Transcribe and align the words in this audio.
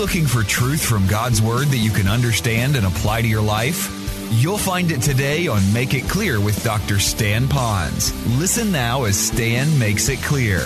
looking 0.00 0.24
for 0.24 0.42
truth 0.42 0.82
from 0.82 1.06
God's 1.06 1.42
Word 1.42 1.66
that 1.66 1.76
you 1.76 1.90
can 1.90 2.08
understand 2.08 2.74
and 2.74 2.86
apply 2.86 3.20
to 3.20 3.28
your 3.28 3.42
life? 3.42 3.94
You'll 4.30 4.56
find 4.56 4.90
it 4.90 5.02
today 5.02 5.46
on 5.46 5.60
Make 5.74 5.92
It 5.92 6.08
Clear 6.08 6.40
with 6.40 6.64
Dr. 6.64 6.98
Stan 6.98 7.44
Ponz. 7.44 8.10
Listen 8.38 8.72
now 8.72 9.04
as 9.04 9.18
Stan 9.18 9.78
makes 9.78 10.08
it 10.08 10.18
clear. 10.22 10.60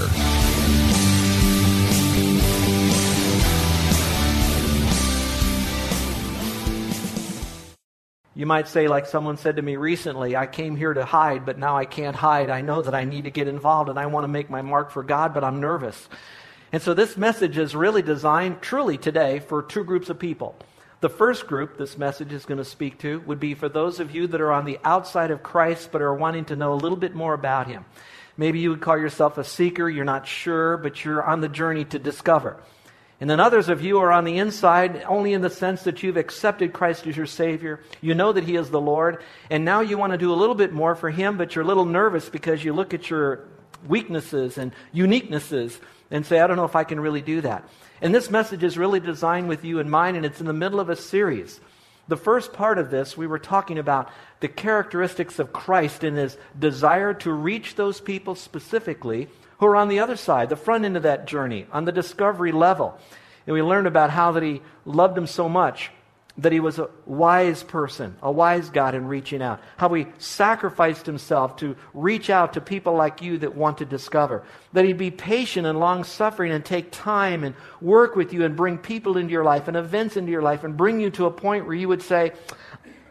You 8.37 8.47
might 8.47 8.69
say, 8.69 8.87
like 8.87 9.07
someone 9.07 9.37
said 9.37 9.57
to 9.57 9.63
me 9.63 9.75
recently, 9.75 10.37
I 10.37 10.47
came 10.47 10.77
here 10.77 10.95
to 10.95 11.05
hide, 11.05 11.45
but 11.45 11.59
now 11.59 11.77
I 11.77 11.87
can't 11.87 12.15
hide. 12.15 12.51
I 12.51 12.61
know 12.61 12.83
that 12.83 12.95
I 12.95 13.03
need 13.03 13.25
to 13.25 13.33
get 13.33 13.49
involved 13.49 13.91
and 13.91 13.99
I 13.99 14.07
want 14.07 14.23
to 14.23 14.29
make 14.29 14.49
my 14.49 14.63
mark 14.63 14.93
for 14.93 15.03
God, 15.03 15.35
but 15.35 15.43
I'm 15.43 15.61
nervous. 15.61 16.09
And 16.75 16.83
so 16.83 16.93
this 16.93 17.17
message 17.17 17.57
is 17.57 17.77
really 17.77 18.03
designed 18.03 18.61
truly 18.61 18.99
today 18.99 19.39
for 19.39 19.63
two 19.63 19.85
groups 19.85 20.11
of 20.11 20.19
people. 20.19 20.57
The 21.03 21.09
first 21.09 21.47
group 21.47 21.79
this 21.79 21.97
message 21.97 22.33
is 22.33 22.47
going 22.47 22.59
to 22.59 22.65
speak 22.65 22.99
to 22.99 23.21
would 23.27 23.39
be 23.39 23.55
for 23.55 23.69
those 23.69 24.01
of 24.01 24.13
you 24.13 24.27
that 24.27 24.41
are 24.41 24.51
on 24.51 24.65
the 24.65 24.81
outside 24.83 25.31
of 25.31 25.45
Christ 25.45 25.91
but 25.93 26.03
are 26.03 26.13
wanting 26.13 26.47
to 26.47 26.57
know 26.57 26.73
a 26.73 26.83
little 26.83 26.97
bit 26.99 27.15
more 27.15 27.33
about 27.33 27.69
Him. 27.69 27.85
Maybe 28.37 28.59
you 28.59 28.71
would 28.71 28.81
call 28.81 28.99
yourself 28.99 29.39
a 29.39 29.45
seeker, 29.45 29.89
you're 29.89 30.05
not 30.05 30.27
sure, 30.27 30.77
but 30.77 31.05
you're 31.05 31.23
on 31.23 31.43
the 31.43 31.49
journey 31.49 31.85
to 31.85 31.99
discover. 32.01 32.61
And 33.21 33.31
then 33.31 33.39
others 33.39 33.69
of 33.69 33.81
you 33.81 34.01
are 34.01 34.11
on 34.11 34.25
the 34.25 34.39
inside 34.39 35.05
only 35.07 35.33
in 35.33 35.43
the 35.43 35.51
sense 35.51 35.85
that 35.85 36.03
you've 36.03 36.17
accepted 36.17 36.73
Christ 36.73 37.07
as 37.07 37.17
your 37.17 37.27
Savior. 37.27 37.85
You 38.01 38.15
know 38.15 38.33
that 38.33 38.43
He 38.43 38.57
is 38.57 38.71
the 38.71 38.81
Lord. 38.81 39.23
And 39.49 39.65
now 39.65 39.83
you 39.83 39.97
want 39.97 40.11
to 40.11 40.19
do 40.19 40.33
a 40.33 40.35
little 40.35 40.57
bit 40.57 40.73
more 40.73 40.97
for 40.97 41.11
Him, 41.11 41.39
but 41.39 41.55
you're 41.55 41.63
a 41.63 41.69
little 41.69 41.85
nervous 41.87 42.29
because 42.29 42.65
you 42.65 42.73
look 42.73 42.93
at 42.93 43.11
your 43.11 43.45
weaknesses 43.87 44.59
and 44.59 44.73
uniquenesses 44.93 45.79
and 46.15 46.25
say, 46.25 46.39
I 46.39 46.47
don't 46.47 46.57
know 46.57 46.65
if 46.65 46.77
I 46.77 46.85
can 46.85 47.01
really 47.01 47.23
do 47.23 47.41
that. 47.41 47.69
And 48.01 48.15
this 48.15 48.31
message 48.31 48.63
is 48.63 48.79
really 48.79 49.01
designed 49.01 49.49
with 49.49 49.65
you 49.65 49.81
in 49.81 49.91
mind, 49.91 50.17
and 50.17 50.25
it's 50.25 50.41
in 50.41 50.47
the 50.47 50.53
middle 50.53 50.79
of 50.79 50.89
a 50.89 50.95
series. 50.95 51.61
The 52.07 52.17
first 52.17 52.53
part 52.53 52.79
of 52.79 52.91
this, 52.91 53.17
we 53.17 53.27
were 53.27 53.41
talking 53.41 53.79
about 53.79 54.11
the 54.39 54.47
characteristics 54.47 55.41
of 55.41 55.53
Christ 55.53 56.05
and 56.05 56.17
his 56.17 56.37
desire 56.57 57.15
to 57.15 57.33
reach 57.33 57.75
those 57.75 58.01
people 58.01 58.37
specifically 58.37 59.29
who 59.59 59.67
are 59.67 59.75
on 59.75 59.89
the 59.89 59.99
other 59.99 60.17
side, 60.17 60.51
the 60.51 60.57
front 60.57 60.85
end 60.85 60.97
of 60.97 61.03
that 61.03 61.27
journey, 61.27 61.67
on 61.73 61.85
the 61.85 61.93
discovery 61.93 62.53
level. 62.53 62.97
And 63.47 63.55
we 63.55 63.63
learned 63.63 63.89
about 63.89 64.11
how 64.11 64.33
that 64.33 64.43
he 64.45 64.63
loved 64.85 65.17
them 65.17 65.27
so 65.27 65.49
much 65.49 65.91
that 66.39 66.51
he 66.51 66.59
was 66.59 66.81
a 66.81 66.91
wise 67.07 67.63
person, 67.63 68.17
a 68.21 68.31
wise 68.31 68.69
God 68.69 68.97
in 68.97 69.07
reaching 69.07 69.41
out. 69.41 69.61
How 69.77 69.89
he 69.95 70.07
sacrificed 70.19 71.07
himself 71.07 71.57
to 71.59 71.77
reach 71.93 72.29
out 72.29 72.55
to 72.55 72.61
people 72.61 72.95
like 72.95 73.23
you 73.23 73.39
that 73.39 73.55
want 73.55 73.79
to 73.79 73.85
discover. 73.85 74.43
That 74.73 74.85
he'd 74.85 74.99
be 74.99 75.13
patient 75.13 75.65
and 75.67 75.79
long 75.79 76.03
suffering 76.03 76.51
and 76.51 76.65
take 76.65 76.91
time 76.91 77.45
and 77.45 77.55
work 77.81 78.17
with 78.17 78.33
you 78.33 78.45
and 78.45 78.57
bring 78.57 78.79
people 78.79 79.17
into 79.17 79.31
your 79.31 79.45
life 79.45 79.69
and 79.69 79.77
events 79.77 80.17
into 80.17 80.33
your 80.33 80.43
life 80.43 80.65
and 80.65 80.77
bring 80.77 81.01
you 81.01 81.11
to 81.11 81.27
a 81.27 81.31
point 81.31 81.67
where 81.67 81.77
you 81.77 81.87
would 81.87 82.03
say, 82.03 82.33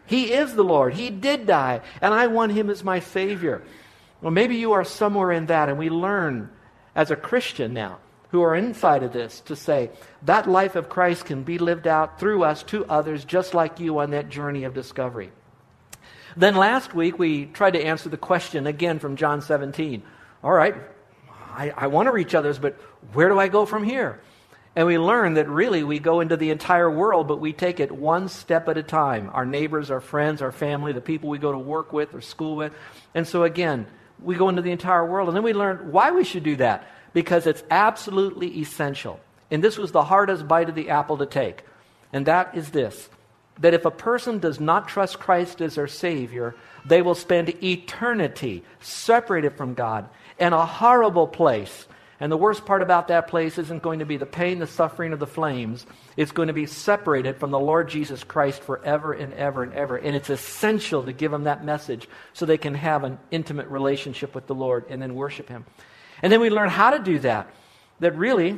He 0.06 0.34
is 0.34 0.54
the 0.54 0.64
Lord. 0.64 0.94
He 0.94 1.10
did 1.10 1.48
die, 1.48 1.80
and 2.02 2.14
I 2.14 2.28
want 2.28 2.52
him 2.52 2.70
as 2.70 2.84
my 2.84 3.00
Savior. 3.00 3.64
Well, 4.22 4.32
maybe 4.32 4.58
you 4.58 4.74
are 4.74 4.84
somewhere 4.84 5.32
in 5.32 5.46
that, 5.46 5.70
and 5.70 5.78
we 5.78 5.90
learn 5.90 6.50
as 6.94 7.10
a 7.10 7.16
Christian 7.16 7.74
now 7.74 8.00
who 8.34 8.42
are 8.42 8.56
inside 8.56 9.04
of 9.04 9.14
this 9.14 9.42
to 9.42 9.56
say 9.56 9.92
that 10.24 10.50
life 10.50 10.76
of 10.76 10.90
Christ 10.90 11.26
can 11.26 11.44
be 11.44 11.60
lived 11.60 11.86
out 11.86 12.20
through 12.20 12.44
us 12.44 12.64
to 12.64 12.84
others, 12.86 13.24
just 13.24 13.54
like 13.54 13.80
you 13.80 14.00
on 14.00 14.10
that 14.10 14.28
journey 14.28 14.64
of 14.64 14.74
discovery. 14.74 15.32
Then 16.36 16.56
last 16.56 16.96
week, 16.96 17.20
we 17.20 17.46
tried 17.46 17.74
to 17.74 17.86
answer 17.86 18.10
the 18.10 18.18
question 18.18 18.66
again 18.66 18.98
from 18.98 19.18
John 19.18 19.44
17. 19.44 20.02
All 20.44 20.52
right, 20.52 20.74
I, 21.30 21.74
I 21.78 21.88
want 21.88 22.08
to 22.08 22.12
reach 22.12 22.34
others, 22.34 22.58
but 22.58 22.74
where 23.14 23.30
do 23.30 23.38
I 23.38 23.50
go 23.50 23.68
from 23.68 23.84
here? 23.84 24.20
And 24.76 24.88
we 24.88 24.98
learn 24.98 25.36
that 25.36 25.48
really 25.48 25.84
we 25.84 26.00
go 26.00 26.20
into 26.20 26.36
the 26.36 26.50
entire 26.50 26.90
world, 26.90 27.28
but 27.28 27.40
we 27.40 27.54
take 27.54 27.80
it 27.80 27.92
one 27.92 28.30
step 28.30 28.68
at 28.68 28.80
a 28.80 28.84
time. 28.84 29.30
Our 29.32 29.46
neighbors, 29.46 29.92
our 29.92 30.02
friends, 30.02 30.42
our 30.42 30.52
family, 30.52 30.92
the 30.92 31.02
people 31.02 31.30
we 31.30 31.38
go 31.38 31.52
to 31.52 31.60
work 31.60 31.94
with 31.94 32.16
or 32.16 32.22
school 32.22 32.56
with. 32.56 32.74
And 33.14 33.28
so 33.28 33.44
again, 33.44 33.86
we 34.20 34.34
go 34.34 34.50
into 34.50 34.64
the 34.64 34.72
entire 34.72 35.06
world. 35.06 35.28
And 35.28 35.38
then 35.38 35.44
we 35.44 35.54
learn 35.54 35.92
why 35.92 36.10
we 36.10 36.24
should 36.24 36.42
do 36.42 36.56
that 36.56 36.88
because 37.14 37.48
it's 37.48 37.64
absolutely 37.70 38.60
essential. 38.60 39.20
And 39.52 39.64
this 39.64 39.78
was 39.78 39.92
the 39.92 40.04
hardest 40.04 40.48
bite 40.48 40.70
of 40.70 40.76
the 40.76 40.90
apple 40.90 41.18
to 41.18 41.26
take. 41.26 41.64
And 42.12 42.26
that 42.26 42.56
is 42.56 42.72
this 42.72 43.10
that 43.60 43.76
if 43.76 43.86
a 43.86 43.92
person 43.92 44.40
does 44.40 44.60
not 44.60 44.88
trust 44.88 45.20
Christ 45.20 45.62
as 45.62 45.76
their 45.76 45.88
Savior, 45.88 46.56
they 46.86 47.04
will 47.04 47.14
spend 47.14 47.64
eternity 47.64 48.64
separated 48.82 49.56
from 49.56 49.76
God 49.76 50.10
in 50.40 50.54
a 50.54 50.66
horrible 50.66 51.28
place. 51.28 51.88
And 52.20 52.32
the 52.32 52.38
worst 52.38 52.66
part 52.66 52.82
about 52.82 53.10
that 53.10 53.28
place 53.28 53.58
isn't 53.58 53.84
going 53.84 54.00
to 54.00 54.06
be 54.06 54.18
the 54.18 54.26
pain, 54.26 54.60
the 54.60 54.66
suffering 54.66 55.14
of 55.14 55.20
the 55.20 55.28
flames. 55.28 55.86
It's 56.16 56.32
going 56.32 56.48
to 56.48 56.54
be 56.54 56.66
separated 56.66 57.38
from 57.38 57.52
the 57.52 57.60
Lord 57.60 57.90
Jesus 57.90 58.24
Christ 58.24 58.64
forever 58.64 59.14
and 59.14 59.34
ever 59.34 59.64
and 59.64 59.74
ever. 59.74 59.98
And 59.98 60.16
it's 60.16 60.30
essential 60.30 61.04
to 61.04 61.14
give 61.14 61.32
them 61.32 61.44
that 61.44 61.66
message 61.66 62.08
so 62.34 62.46
they 62.46 62.58
can 62.58 62.76
have 62.76 63.04
an 63.04 63.20
intimate 63.30 63.68
relationship 63.68 64.34
with 64.34 64.48
the 64.48 64.56
Lord 64.56 64.86
and 64.90 65.02
then 65.02 65.16
worship 65.16 65.50
Him. 65.50 65.66
And 66.24 66.32
then 66.32 66.40
we 66.40 66.50
learn 66.50 66.70
how 66.70 66.90
to 66.90 67.00
do 67.00 67.20
that. 67.20 67.48
That 68.00 68.18
really, 68.18 68.50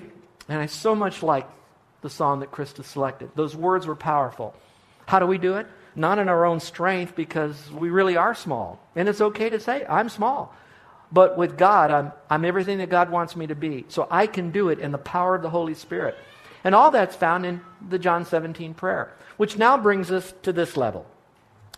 and 0.47 0.61
I 0.61 0.67
so 0.67 0.95
much 0.95 1.21
like 1.21 1.47
the 2.01 2.09
song 2.09 2.39
that 2.39 2.51
Krista 2.51 2.85
selected. 2.85 3.31
Those 3.35 3.55
words 3.55 3.85
were 3.85 3.95
powerful. 3.95 4.53
How 5.07 5.19
do 5.19 5.25
we 5.25 5.37
do 5.37 5.55
it? 5.55 5.67
Not 5.95 6.19
in 6.19 6.29
our 6.29 6.45
own 6.45 6.59
strength 6.59 7.15
because 7.15 7.69
we 7.71 7.89
really 7.89 8.15
are 8.15 8.35
small. 8.35 8.79
And 8.95 9.09
it's 9.09 9.21
okay 9.21 9.49
to 9.49 9.59
say, 9.59 9.85
I'm 9.89 10.09
small. 10.09 10.53
But 11.11 11.37
with 11.37 11.57
God, 11.57 11.91
I'm, 11.91 12.11
I'm 12.29 12.45
everything 12.45 12.77
that 12.79 12.89
God 12.89 13.09
wants 13.09 13.35
me 13.35 13.47
to 13.47 13.55
be. 13.55 13.85
So 13.89 14.07
I 14.09 14.27
can 14.27 14.51
do 14.51 14.69
it 14.69 14.79
in 14.79 14.91
the 14.91 14.97
power 14.97 15.35
of 15.35 15.41
the 15.41 15.49
Holy 15.49 15.73
Spirit. 15.73 16.15
And 16.63 16.73
all 16.73 16.91
that's 16.91 17.15
found 17.15 17.45
in 17.45 17.61
the 17.87 17.99
John 17.99 18.25
17 18.25 18.73
prayer, 18.73 19.13
which 19.37 19.57
now 19.57 19.77
brings 19.77 20.11
us 20.11 20.33
to 20.43 20.53
this 20.53 20.75
level. 20.75 21.05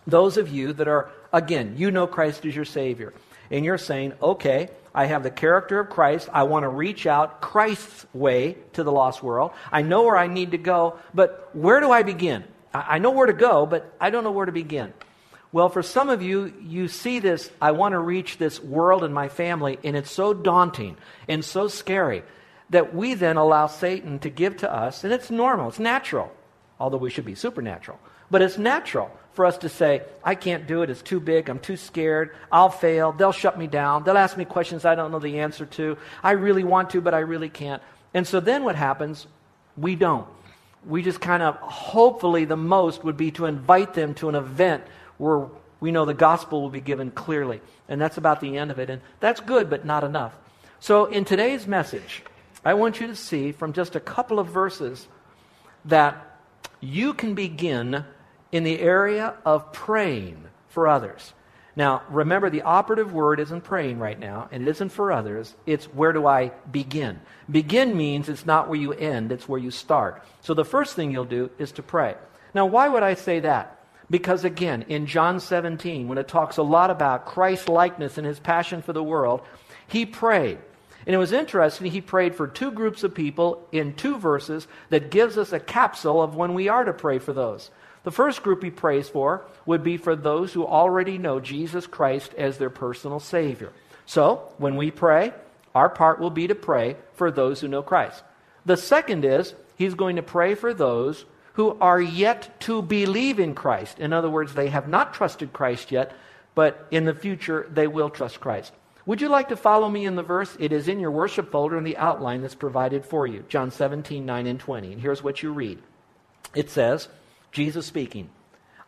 Those 0.05 0.37
of 0.37 0.49
you 0.49 0.73
that 0.73 0.87
are, 0.87 1.09
again, 1.33 1.75
you 1.77 1.91
know 1.91 2.07
Christ 2.07 2.45
as 2.45 2.55
your 2.55 2.65
Savior. 2.65 3.13
And 3.51 3.65
you're 3.65 3.77
saying, 3.77 4.13
okay, 4.21 4.69
I 4.97 5.05
have 5.05 5.21
the 5.21 5.29
character 5.29 5.79
of 5.79 5.91
Christ. 5.91 6.27
I 6.33 6.43
want 6.43 6.63
to 6.63 6.69
reach 6.69 7.05
out 7.05 7.39
Christ's 7.39 8.07
way 8.13 8.57
to 8.73 8.83
the 8.83 8.91
lost 8.91 9.21
world. 9.21 9.51
I 9.71 9.83
know 9.83 10.01
where 10.01 10.17
I 10.17 10.25
need 10.25 10.51
to 10.51 10.57
go, 10.57 10.97
but 11.13 11.55
where 11.55 11.79
do 11.79 11.91
I 11.91 12.01
begin? 12.01 12.43
I 12.73 12.97
know 12.97 13.11
where 13.11 13.27
to 13.27 13.33
go, 13.33 13.67
but 13.67 13.93
I 14.01 14.09
don't 14.09 14.23
know 14.23 14.31
where 14.31 14.47
to 14.47 14.51
begin. 14.51 14.91
Well, 15.51 15.69
for 15.69 15.83
some 15.83 16.09
of 16.09 16.23
you, 16.23 16.51
you 16.63 16.87
see 16.87 17.19
this, 17.19 17.51
I 17.61 17.73
want 17.73 17.93
to 17.93 17.99
reach 17.99 18.39
this 18.39 18.59
world 18.59 19.03
and 19.03 19.13
my 19.13 19.29
family, 19.29 19.77
and 19.83 19.95
it's 19.95 20.11
so 20.11 20.33
daunting 20.33 20.97
and 21.27 21.45
so 21.45 21.67
scary 21.67 22.23
that 22.71 22.95
we 22.95 23.13
then 23.13 23.37
allow 23.37 23.67
Satan 23.67 24.17
to 24.19 24.31
give 24.31 24.57
to 24.57 24.73
us, 24.73 25.03
and 25.03 25.13
it's 25.13 25.29
normal, 25.29 25.69
it's 25.69 25.79
natural, 25.79 26.33
although 26.79 26.97
we 26.97 27.11
should 27.11 27.23
be 27.23 27.35
supernatural. 27.35 27.99
But 28.31 28.41
it's 28.41 28.57
natural 28.57 29.11
for 29.37 29.45
us 29.45 29.59
to 29.59 29.69
say, 29.69 30.01
I 30.23 30.33
can't 30.33 30.65
do 30.65 30.81
it, 30.81 30.89
it's 30.89 31.03
too 31.03 31.19
big, 31.19 31.47
I'm 31.47 31.59
too 31.59 31.77
scared, 31.77 32.35
I'll 32.51 32.71
fail, 32.71 33.11
they'll 33.11 33.31
shut 33.31 33.55
me 33.55 33.67
down, 33.67 34.03
they'll 34.03 34.17
ask 34.17 34.35
me 34.35 34.45
questions 34.45 34.83
I 34.83 34.95
don't 34.95 35.11
know 35.11 35.19
the 35.19 35.41
answer 35.41 35.67
to, 35.67 35.95
I 36.23 36.31
really 36.31 36.63
want 36.63 36.89
to, 36.89 37.01
but 37.01 37.13
I 37.13 37.19
really 37.19 37.47
can't. 37.47 37.83
And 38.15 38.25
so 38.25 38.39
then 38.39 38.63
what 38.63 38.75
happens? 38.75 39.27
We 39.77 39.95
don't. 39.95 40.27
We 40.87 41.03
just 41.03 41.21
kind 41.21 41.43
of, 41.43 41.55
hopefully, 41.57 42.45
the 42.45 42.57
most 42.57 43.03
would 43.03 43.15
be 43.15 43.29
to 43.33 43.45
invite 43.45 43.93
them 43.93 44.15
to 44.15 44.29
an 44.29 44.33
event 44.33 44.83
where 45.19 45.45
we 45.81 45.91
know 45.91 46.05
the 46.05 46.15
gospel 46.15 46.63
will 46.63 46.71
be 46.71 46.81
given 46.81 47.11
clearly. 47.11 47.61
And 47.87 48.01
that's 48.01 48.17
about 48.17 48.41
the 48.41 48.57
end 48.57 48.71
of 48.71 48.79
it. 48.79 48.89
And 48.89 49.03
that's 49.19 49.39
good, 49.39 49.69
but 49.69 49.85
not 49.85 50.03
enough. 50.03 50.33
So 50.79 51.05
in 51.05 51.25
today's 51.25 51.67
message, 51.67 52.23
I 52.65 52.73
want 52.73 52.99
you 52.99 53.05
to 53.05 53.15
see 53.15 53.51
from 53.51 53.73
just 53.73 53.95
a 53.95 53.99
couple 53.99 54.39
of 54.39 54.47
verses 54.47 55.07
that 55.85 56.39
you 56.81 57.13
can 57.13 57.35
begin 57.35 58.03
in 58.51 58.63
the 58.63 58.79
area 58.79 59.35
of 59.45 59.71
praying 59.73 60.43
for 60.69 60.87
others. 60.87 61.33
Now, 61.75 62.01
remember, 62.09 62.49
the 62.49 62.63
operative 62.63 63.13
word 63.13 63.39
isn't 63.39 63.63
praying 63.63 63.99
right 63.99 64.19
now, 64.19 64.49
and 64.51 64.63
it 64.63 64.69
isn't 64.69 64.89
for 64.89 65.11
others. 65.11 65.53
It's 65.67 65.85
where 65.85 66.11
do 66.11 66.25
I 66.25 66.51
begin? 66.71 67.19
Begin 67.51 67.95
means 67.95 68.29
it's 68.29 68.47
not 68.47 68.67
where 68.67 68.79
you 68.79 68.93
end, 68.93 69.31
it's 69.31 69.47
where 69.47 69.59
you 69.59 69.69
start. 69.69 70.25
So 70.41 70.55
the 70.55 70.65
first 70.65 70.95
thing 70.95 71.11
you'll 71.11 71.25
do 71.25 71.51
is 71.59 71.71
to 71.73 71.83
pray. 71.83 72.15
Now, 72.55 72.65
why 72.65 72.87
would 72.87 73.03
I 73.03 73.13
say 73.13 73.41
that? 73.41 73.77
Because 74.09 74.43
again, 74.43 74.85
in 74.87 75.05
John 75.05 75.39
17, 75.39 76.07
when 76.07 76.17
it 76.17 76.27
talks 76.27 76.57
a 76.57 76.63
lot 76.63 76.89
about 76.89 77.25
Christ's 77.25 77.69
likeness 77.69 78.17
and 78.17 78.25
his 78.25 78.39
passion 78.39 78.81
for 78.81 78.93
the 78.93 79.03
world, 79.03 79.41
he 79.87 80.05
prayed. 80.05 80.57
And 81.05 81.13
it 81.13 81.19
was 81.19 81.31
interesting, 81.31 81.91
he 81.91 82.01
prayed 82.01 82.35
for 82.35 82.47
two 82.47 82.71
groups 82.71 83.03
of 83.03 83.13
people 83.13 83.67
in 83.71 83.93
two 83.93 84.17
verses 84.17 84.67
that 84.89 85.11
gives 85.11 85.37
us 85.37 85.53
a 85.53 85.59
capsule 85.59 86.21
of 86.21 86.35
when 86.35 86.53
we 86.53 86.69
are 86.69 86.83
to 86.83 86.91
pray 86.91 87.19
for 87.19 87.33
those. 87.33 87.69
The 88.07 88.11
first 88.11 88.41
group 88.41 88.63
he 88.63 88.71
prays 88.71 89.09
for 89.09 89.43
would 89.65 89.83
be 89.83 89.97
for 89.97 90.15
those 90.15 90.53
who 90.53 90.65
already 90.65 91.17
know 91.17 91.41
Jesus 91.41 91.85
Christ 91.85 92.33
as 92.35 92.57
their 92.57 92.69
personal 92.69 93.19
Savior. 93.19 93.73
So, 94.05 94.49
when 94.57 94.77
we 94.77 94.91
pray, 94.91 95.33
our 95.75 95.89
part 95.89 96.17
will 96.17 96.29
be 96.29 96.47
to 96.47 96.55
pray 96.55 96.95
for 97.15 97.31
those 97.31 97.59
who 97.59 97.67
know 97.67 97.83
Christ. 97.83 98.23
The 98.65 98.77
second 98.77 99.25
is, 99.25 99.53
he's 99.75 99.93
going 99.93 100.15
to 100.15 100.21
pray 100.21 100.55
for 100.55 100.73
those 100.73 101.25
who 101.55 101.77
are 101.81 101.99
yet 101.99 102.61
to 102.61 102.81
believe 102.81 103.41
in 103.41 103.53
Christ. 103.53 103.99
In 103.99 104.13
other 104.13 104.29
words, 104.29 104.53
they 104.53 104.69
have 104.69 104.87
not 104.87 105.13
trusted 105.13 105.51
Christ 105.51 105.91
yet, 105.91 106.15
but 106.55 106.87
in 106.89 107.03
the 107.03 107.13
future 107.13 107.67
they 107.69 107.87
will 107.87 108.09
trust 108.09 108.39
Christ. 108.39 108.71
Would 109.05 109.19
you 109.19 109.27
like 109.27 109.49
to 109.49 109.57
follow 109.57 109.89
me 109.89 110.05
in 110.05 110.15
the 110.15 110.23
verse? 110.23 110.55
It 110.61 110.71
is 110.71 110.87
in 110.87 111.01
your 111.01 111.11
worship 111.11 111.51
folder 111.51 111.77
in 111.77 111.83
the 111.83 111.97
outline 111.97 112.41
that's 112.41 112.55
provided 112.55 113.03
for 113.03 113.27
you. 113.27 113.43
John 113.49 113.69
17, 113.69 114.25
9 114.25 114.47
and 114.47 114.61
20. 114.61 114.93
And 114.93 115.01
here's 115.01 115.21
what 115.21 115.43
you 115.43 115.51
read. 115.51 115.79
It 116.55 116.69
says, 116.69 117.09
Jesus 117.51 117.85
speaking, 117.85 118.29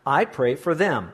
I 0.06 0.26
pray 0.26 0.56
for 0.56 0.76
them. 0.76 1.12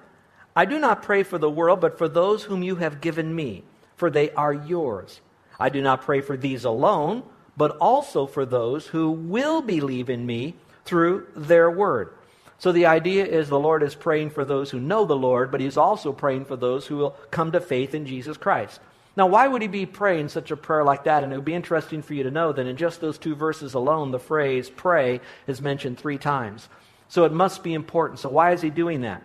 I 0.56 0.66
do 0.66 0.80
not 0.80 1.04
pray 1.04 1.24
for 1.24 1.38
the 1.38 1.50
world, 1.50 1.82
but 1.82 1.98
for 1.98 2.08
those 2.08 2.44
whom 2.44 2.64
you 2.64 2.78
have 2.78 3.02
given 3.02 3.36
me, 3.36 3.64
for 3.96 4.10
they 4.10 4.32
are 4.32 4.54
yours. 4.54 5.22
I 5.60 5.70
do 5.70 5.82
not 5.82 6.02
pray 6.02 6.22
for 6.22 6.38
these 6.38 6.64
alone, 6.64 7.24
but 7.58 7.78
also 7.78 8.26
for 8.26 8.46
those 8.46 8.88
who 8.88 9.12
will 9.12 9.62
believe 9.62 10.10
in 10.10 10.26
me 10.26 10.56
through 10.86 11.28
their 11.36 11.70
word. 11.70 12.14
So 12.58 12.72
the 12.72 12.86
idea 12.86 13.26
is 13.26 13.50
the 13.50 13.60
Lord 13.60 13.84
is 13.84 13.96
praying 13.96 14.30
for 14.30 14.46
those 14.46 14.72
who 14.72 14.80
know 14.80 15.06
the 15.06 15.16
Lord, 15.16 15.52
but 15.52 15.62
he's 15.62 15.78
also 15.78 16.14
praying 16.14 16.46
for 16.46 16.56
those 16.56 16.88
who 16.88 16.98
will 16.98 17.12
come 17.32 17.52
to 17.52 17.60
faith 17.60 17.94
in 17.94 18.06
Jesus 18.06 18.38
Christ. 18.38 18.80
Now, 19.18 19.28
why 19.28 19.48
would 19.48 19.62
he 19.62 19.68
be 19.68 19.86
praying 19.86 20.30
such 20.30 20.52
a 20.52 20.58
prayer 20.58 20.84
like 20.84 21.06
that? 21.06 21.24
And 21.24 21.32
it 21.32 21.38
would 21.38 21.46
be 21.46 21.54
interesting 21.54 22.02
for 22.02 22.14
you 22.14 22.24
to 22.24 22.32
know 22.32 22.52
that 22.52 22.66
in 22.66 22.76
just 22.76 23.00
those 23.00 23.18
two 23.18 23.36
verses 23.36 23.74
alone, 23.74 24.12
the 24.12 24.20
phrase 24.20 24.70
pray 24.70 25.22
is 25.48 25.62
mentioned 25.62 25.98
three 25.98 26.18
times. 26.18 26.68
So 27.08 27.26
it 27.26 27.32
must 27.32 27.64
be 27.64 27.74
important. 27.74 28.20
So 28.20 28.30
why 28.30 28.52
is 28.52 28.62
he 28.62 28.70
doing 28.70 29.02
that? 29.02 29.24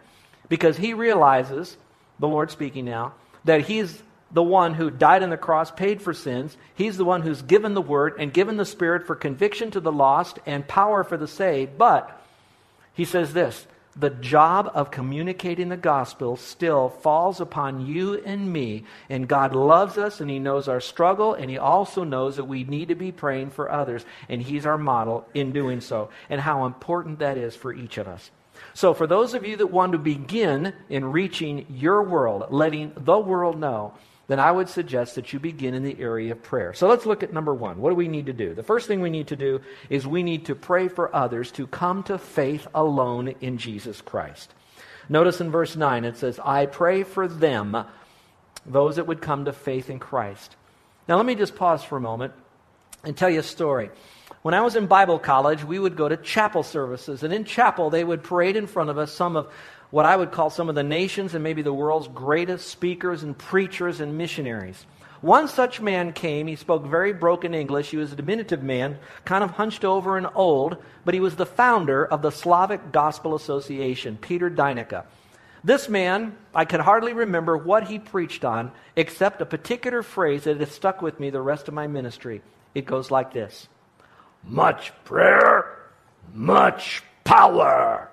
Because 0.49 0.77
he 0.77 0.95
realizes, 0.95 1.77
the 2.19 2.29
Lord 2.29 2.51
speaking 2.51 2.85
now, 2.85 3.15
that 3.45 3.63
he's 3.63 4.03
the 4.33 4.43
one 4.43 4.75
who 4.75 4.91
died 4.91 5.23
on 5.23 5.31
the 5.31 5.37
cross, 5.37 5.71
paid 5.71 6.01
for 6.01 6.15
sins. 6.15 6.57
He's 6.75 6.97
the 6.97 7.05
one 7.05 7.23
who's 7.23 7.43
given 7.43 7.75
the 7.75 7.83
word 7.83 8.15
and 8.19 8.33
given 8.33 8.57
the 8.57 8.65
Spirit 8.65 9.07
for 9.07 9.17
conviction 9.17 9.71
to 9.73 9.81
the 9.81 9.93
lost 9.93 10.39
and 10.47 10.67
power 10.67 11.03
for 11.03 11.17
the 11.17 11.27
saved. 11.27 11.79
But 11.79 12.21
he 12.95 13.05
says 13.05 13.33
this 13.33 13.67
the 13.97 14.11
job 14.11 14.71
of 14.73 14.91
communicating 14.91 15.69
the 15.69 15.77
gospel 15.77 16.37
still 16.37 16.89
falls 16.89 17.41
upon 17.41 17.87
you 17.87 18.23
and 18.25 18.53
me. 18.53 18.85
And 19.09 19.29
God 19.29 19.55
loves 19.55 19.99
us 19.99 20.21
and 20.21 20.31
He 20.31 20.39
knows 20.39 20.69
our 20.69 20.81
struggle 20.81 21.35
and 21.35 21.51
He 21.51 21.59
also 21.59 22.05
knows 22.05 22.37
that 22.37 22.45
we 22.45 22.65
need 22.65 22.89
to 22.89 22.95
be 22.95 23.13
praying 23.13 23.51
for 23.51 23.71
others. 23.71 24.05
And 24.29 24.41
He's 24.41 24.67
our 24.67 24.79
model 24.79 25.27
in 25.35 25.53
doing 25.53 25.81
so 25.81 26.11
and 26.29 26.41
how 26.41 26.67
important 26.67 27.19
that 27.19 27.37
is 27.37 27.57
for 27.57 27.73
each 27.73 27.99
of 27.99 28.07
us. 28.07 28.31
So, 28.75 28.95
for 28.95 29.07
those 29.07 29.35
of 29.35 29.47
you 29.47 29.57
that 29.57 29.69
want 29.69 29.93
to 29.93 29.99
begin 29.99 30.75
in 30.89 31.13
reaching 31.13 31.67
your 31.71 32.03
world, 32.03 32.47
letting 32.51 32.93
the 32.95 33.19
world 33.19 33.59
know 33.59 33.95
then 34.31 34.39
I 34.39 34.53
would 34.53 34.69
suggest 34.69 35.17
that 35.17 35.33
you 35.33 35.41
begin 35.41 35.75
in 35.75 35.83
the 35.83 35.99
area 35.99 36.31
of 36.31 36.41
prayer. 36.41 36.73
So 36.73 36.87
let's 36.87 37.05
look 37.05 37.25
at 37.25 37.33
number 37.33 37.53
one. 37.53 37.81
What 37.81 37.91
do 37.91 37.97
we 37.97 38.07
need 38.07 38.27
to 38.27 38.33
do? 38.33 38.55
The 38.55 38.63
first 38.63 38.87
thing 38.87 39.01
we 39.01 39.11
need 39.11 39.27
to 39.27 39.37
do 39.37 39.61
is 39.89 40.07
we 40.07 40.23
need 40.23 40.47
to 40.47 40.55
pray 40.55 40.87
for 40.87 41.13
others 41.13 41.51
to 41.53 41.67
come 41.67 42.05
to 42.05 42.17
faith 42.17 42.69
alone 42.73 43.35
in 43.41 43.59
Jesus 43.59 44.01
Christ. 44.01 44.55
Notice 45.09 45.41
in 45.41 45.51
verse 45.51 45.75
9 45.75 46.05
it 46.05 46.17
says, 46.17 46.39
I 46.39 46.67
pray 46.67 47.03
for 47.03 47.27
them, 47.27 47.77
those 48.65 48.97
that 48.97 49.09
would 49.09 49.21
come 49.21 49.47
to 49.47 49.53
faith 49.53 49.91
in 49.91 49.99
Christ. 49.99 50.55
Now 51.09 51.17
let 51.17 51.27
me 51.27 51.35
just 51.35 51.57
pause 51.57 51.83
for 51.83 51.97
a 51.97 52.01
moment 52.01 52.33
and 53.03 53.17
tell 53.17 53.31
you 53.31 53.41
a 53.41 53.43
story. 53.43 53.91
When 54.43 54.55
I 54.55 54.61
was 54.61 54.77
in 54.77 54.87
Bible 54.87 55.19
college, 55.19 55.65
we 55.65 55.81
would 55.81 55.97
go 55.97 56.09
to 56.09 56.17
chapel 56.17 56.63
services, 56.63 57.25
and 57.25 57.35
in 57.35 57.45
chapel, 57.45 57.91
they 57.91 58.05
would 58.05 58.23
parade 58.23 58.55
in 58.55 58.69
front 58.69 58.91
of 58.91 58.97
us 58.97 59.13
some 59.13 59.35
of 59.35 59.53
what 59.91 60.07
I 60.07 60.17
would 60.17 60.33
call 60.33 60.51
some 60.51 60.69
of 60.69 60.75
the 60.75 60.83
nation's 60.83 61.35
and 61.35 61.43
maybe 61.43 61.63
the 61.63 61.73
world's 61.73 62.09
greatest 62.09 62.69
speakers 62.69 63.23
and 63.23 63.37
preachers 63.37 64.01
and 64.01 64.17
missionaries. 64.17 64.87
One 65.21 65.49
such 65.49 65.83
man 65.83 66.13
came. 66.13 66.47
He 66.47 66.57
spoke 66.57 66.87
very 66.87 67.13
broken 67.13 67.53
English. 67.53 67.91
He 67.91 67.99
was 67.99 68.13
a 68.13 68.17
diminutive 68.17 68.63
man, 68.63 68.99
kind 69.27 69.45
of 69.45 69.51
hunched 69.51 69.85
over 69.85 70.17
and 70.17 70.27
old, 70.35 70.79
but 71.05 71.13
he 71.13 71.21
was 71.21 71.37
the 71.37 71.45
founder 71.45 72.07
of 72.07 72.23
the 72.23 72.31
Slavic 72.31 72.91
Gospel 72.91 73.35
Association, 73.35 74.17
Peter 74.17 74.51
Deyneka. 74.51 75.05
This 75.63 75.91
man, 75.91 76.39
I 76.55 76.65
can 76.65 76.81
hardly 76.81 77.13
remember 77.13 77.57
what 77.57 77.87
he 77.87 77.99
preached 77.99 78.47
on, 78.47 78.73
except 78.97 79.43
a 79.43 79.47
particular 79.47 80.03
phrase 80.03 80.45
that 80.45 80.59
has 80.59 80.71
stuck 80.71 81.03
with 81.03 81.21
me 81.21 81.29
the 81.29 81.43
rest 81.43 81.69
of 81.69 81.75
my 81.75 81.87
ministry. 81.87 82.41
It 82.75 82.87
goes 82.87 83.11
like 83.11 83.35
this 83.35 83.69
Much 84.43 84.93
prayer, 85.05 85.77
much 86.33 87.03
power. 87.25 88.10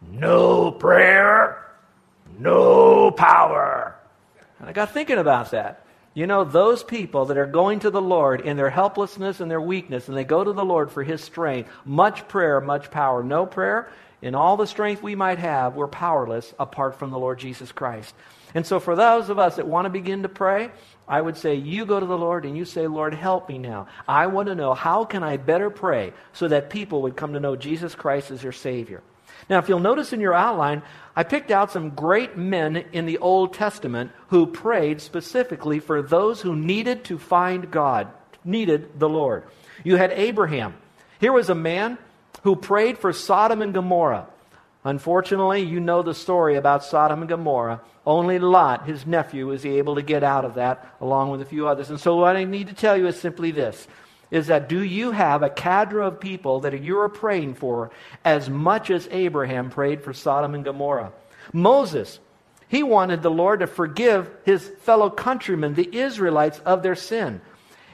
No 0.00 0.70
prayer, 0.70 1.66
no 2.38 3.10
power. 3.10 3.96
And 4.60 4.68
I 4.68 4.72
got 4.72 4.92
thinking 4.92 5.18
about 5.18 5.50
that. 5.52 5.84
You 6.14 6.26
know, 6.26 6.42
those 6.44 6.82
people 6.82 7.26
that 7.26 7.38
are 7.38 7.46
going 7.46 7.80
to 7.80 7.90
the 7.90 8.02
Lord 8.02 8.40
in 8.40 8.56
their 8.56 8.70
helplessness 8.70 9.40
and 9.40 9.50
their 9.50 9.60
weakness, 9.60 10.08
and 10.08 10.16
they 10.16 10.24
go 10.24 10.42
to 10.42 10.52
the 10.52 10.64
Lord 10.64 10.90
for 10.90 11.02
His 11.04 11.22
strength, 11.22 11.70
much 11.84 12.26
prayer, 12.26 12.60
much 12.60 12.90
power. 12.90 13.22
No 13.22 13.46
prayer, 13.46 13.88
in 14.20 14.34
all 14.34 14.56
the 14.56 14.66
strength 14.66 15.02
we 15.02 15.14
might 15.14 15.38
have, 15.38 15.74
we're 15.74 15.86
powerless 15.86 16.52
apart 16.58 16.98
from 16.98 17.10
the 17.10 17.18
Lord 17.18 17.38
Jesus 17.38 17.70
Christ. 17.70 18.14
And 18.54 18.66
so, 18.66 18.80
for 18.80 18.96
those 18.96 19.28
of 19.28 19.38
us 19.38 19.56
that 19.56 19.68
want 19.68 19.84
to 19.84 19.90
begin 19.90 20.22
to 20.22 20.28
pray, 20.28 20.70
I 21.06 21.20
would 21.20 21.36
say 21.36 21.54
you 21.54 21.86
go 21.86 22.00
to 22.00 22.06
the 22.06 22.18
Lord 22.18 22.44
and 22.44 22.56
you 22.56 22.64
say, 22.64 22.86
Lord, 22.86 23.14
help 23.14 23.48
me 23.48 23.58
now. 23.58 23.86
I 24.08 24.26
want 24.26 24.48
to 24.48 24.54
know 24.54 24.74
how 24.74 25.04
can 25.04 25.22
I 25.22 25.36
better 25.36 25.70
pray 25.70 26.12
so 26.32 26.48
that 26.48 26.70
people 26.70 27.02
would 27.02 27.16
come 27.16 27.34
to 27.34 27.40
know 27.40 27.56
Jesus 27.56 27.94
Christ 27.94 28.30
as 28.30 28.42
their 28.42 28.52
Savior. 28.52 29.02
Now, 29.48 29.58
if 29.58 29.68
you'll 29.68 29.80
notice 29.80 30.12
in 30.12 30.20
your 30.20 30.34
outline, 30.34 30.82
I 31.16 31.22
picked 31.22 31.50
out 31.50 31.72
some 31.72 31.90
great 31.90 32.36
men 32.36 32.76
in 32.76 33.06
the 33.06 33.18
Old 33.18 33.54
Testament 33.54 34.12
who 34.28 34.46
prayed 34.46 35.00
specifically 35.00 35.80
for 35.80 36.02
those 36.02 36.40
who 36.40 36.54
needed 36.54 37.04
to 37.04 37.18
find 37.18 37.70
God, 37.70 38.08
needed 38.44 38.98
the 38.98 39.08
Lord. 39.08 39.44
You 39.84 39.96
had 39.96 40.12
Abraham. 40.12 40.74
Here 41.20 41.32
was 41.32 41.50
a 41.50 41.54
man 41.54 41.98
who 42.42 42.56
prayed 42.56 42.98
for 42.98 43.12
Sodom 43.12 43.62
and 43.62 43.74
Gomorrah. 43.74 44.28
Unfortunately, 44.84 45.62
you 45.62 45.80
know 45.80 46.02
the 46.02 46.14
story 46.14 46.56
about 46.56 46.84
Sodom 46.84 47.20
and 47.20 47.28
Gomorrah. 47.28 47.80
Only 48.06 48.38
Lot, 48.38 48.86
his 48.86 49.06
nephew, 49.06 49.48
was 49.48 49.66
able 49.66 49.96
to 49.96 50.02
get 50.02 50.22
out 50.22 50.44
of 50.44 50.54
that, 50.54 50.94
along 51.00 51.30
with 51.30 51.42
a 51.42 51.44
few 51.44 51.66
others. 51.66 51.90
And 51.90 52.00
so, 52.00 52.16
what 52.16 52.36
I 52.36 52.44
need 52.44 52.68
to 52.68 52.74
tell 52.74 52.96
you 52.96 53.06
is 53.06 53.20
simply 53.20 53.50
this 53.50 53.86
is 54.30 54.48
that 54.48 54.68
do 54.68 54.82
you 54.82 55.12
have 55.12 55.42
a 55.42 55.50
cadre 55.50 56.04
of 56.04 56.20
people 56.20 56.60
that 56.60 56.80
you 56.82 56.98
are 56.98 57.08
praying 57.08 57.54
for 57.54 57.90
as 58.24 58.50
much 58.50 58.90
as 58.90 59.08
Abraham 59.10 59.70
prayed 59.70 60.02
for 60.02 60.12
Sodom 60.12 60.54
and 60.54 60.64
Gomorrah? 60.64 61.12
Moses, 61.52 62.18
he 62.68 62.82
wanted 62.82 63.22
the 63.22 63.30
Lord 63.30 63.60
to 63.60 63.66
forgive 63.66 64.30
his 64.44 64.68
fellow 64.80 65.08
countrymen, 65.08 65.74
the 65.74 65.96
Israelites, 65.96 66.60
of 66.60 66.82
their 66.82 66.94
sin. 66.94 67.40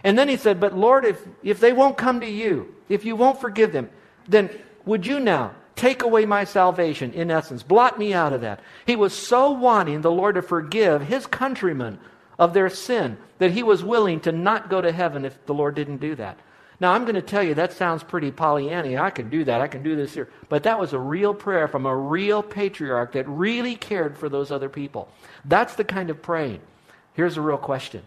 And 0.02 0.18
then 0.18 0.28
he 0.28 0.36
said, 0.36 0.60
But 0.60 0.76
Lord, 0.76 1.04
if, 1.04 1.20
if 1.42 1.60
they 1.60 1.72
won't 1.72 1.96
come 1.96 2.20
to 2.20 2.30
you, 2.30 2.74
if 2.88 3.04
you 3.04 3.16
won't 3.16 3.40
forgive 3.40 3.72
them, 3.72 3.88
then 4.28 4.50
would 4.84 5.06
you 5.06 5.20
now 5.20 5.54
take 5.76 6.02
away 6.02 6.26
my 6.26 6.44
salvation, 6.44 7.12
in 7.12 7.30
essence? 7.30 7.62
Blot 7.62 7.98
me 7.98 8.12
out 8.12 8.32
of 8.32 8.42
that. 8.42 8.60
He 8.86 8.96
was 8.96 9.14
so 9.14 9.52
wanting 9.52 10.02
the 10.02 10.10
Lord 10.10 10.34
to 10.34 10.42
forgive 10.42 11.02
his 11.02 11.26
countrymen 11.26 11.98
of 12.38 12.54
their 12.54 12.68
sin 12.68 13.16
that 13.38 13.52
he 13.52 13.62
was 13.62 13.84
willing 13.84 14.20
to 14.20 14.32
not 14.32 14.70
go 14.70 14.80
to 14.80 14.92
heaven 14.92 15.24
if 15.24 15.46
the 15.46 15.54
Lord 15.54 15.74
didn't 15.74 15.98
do 15.98 16.14
that. 16.16 16.38
Now, 16.80 16.92
I'm 16.92 17.04
going 17.04 17.14
to 17.14 17.22
tell 17.22 17.42
you 17.42 17.54
that 17.54 17.72
sounds 17.72 18.02
pretty 18.02 18.30
Pollyanny. 18.30 18.98
I 18.98 19.10
can 19.10 19.30
do 19.30 19.44
that. 19.44 19.60
I 19.60 19.68
can 19.68 19.82
do 19.82 19.94
this 19.94 20.14
here. 20.14 20.28
But 20.48 20.64
that 20.64 20.78
was 20.78 20.92
a 20.92 20.98
real 20.98 21.32
prayer 21.32 21.68
from 21.68 21.86
a 21.86 21.96
real 21.96 22.42
patriarch 22.42 23.12
that 23.12 23.28
really 23.28 23.76
cared 23.76 24.18
for 24.18 24.28
those 24.28 24.50
other 24.50 24.68
people. 24.68 25.08
That's 25.44 25.76
the 25.76 25.84
kind 25.84 26.10
of 26.10 26.20
praying. 26.20 26.60
Here's 27.12 27.36
a 27.36 27.42
real 27.42 27.58
question 27.58 28.02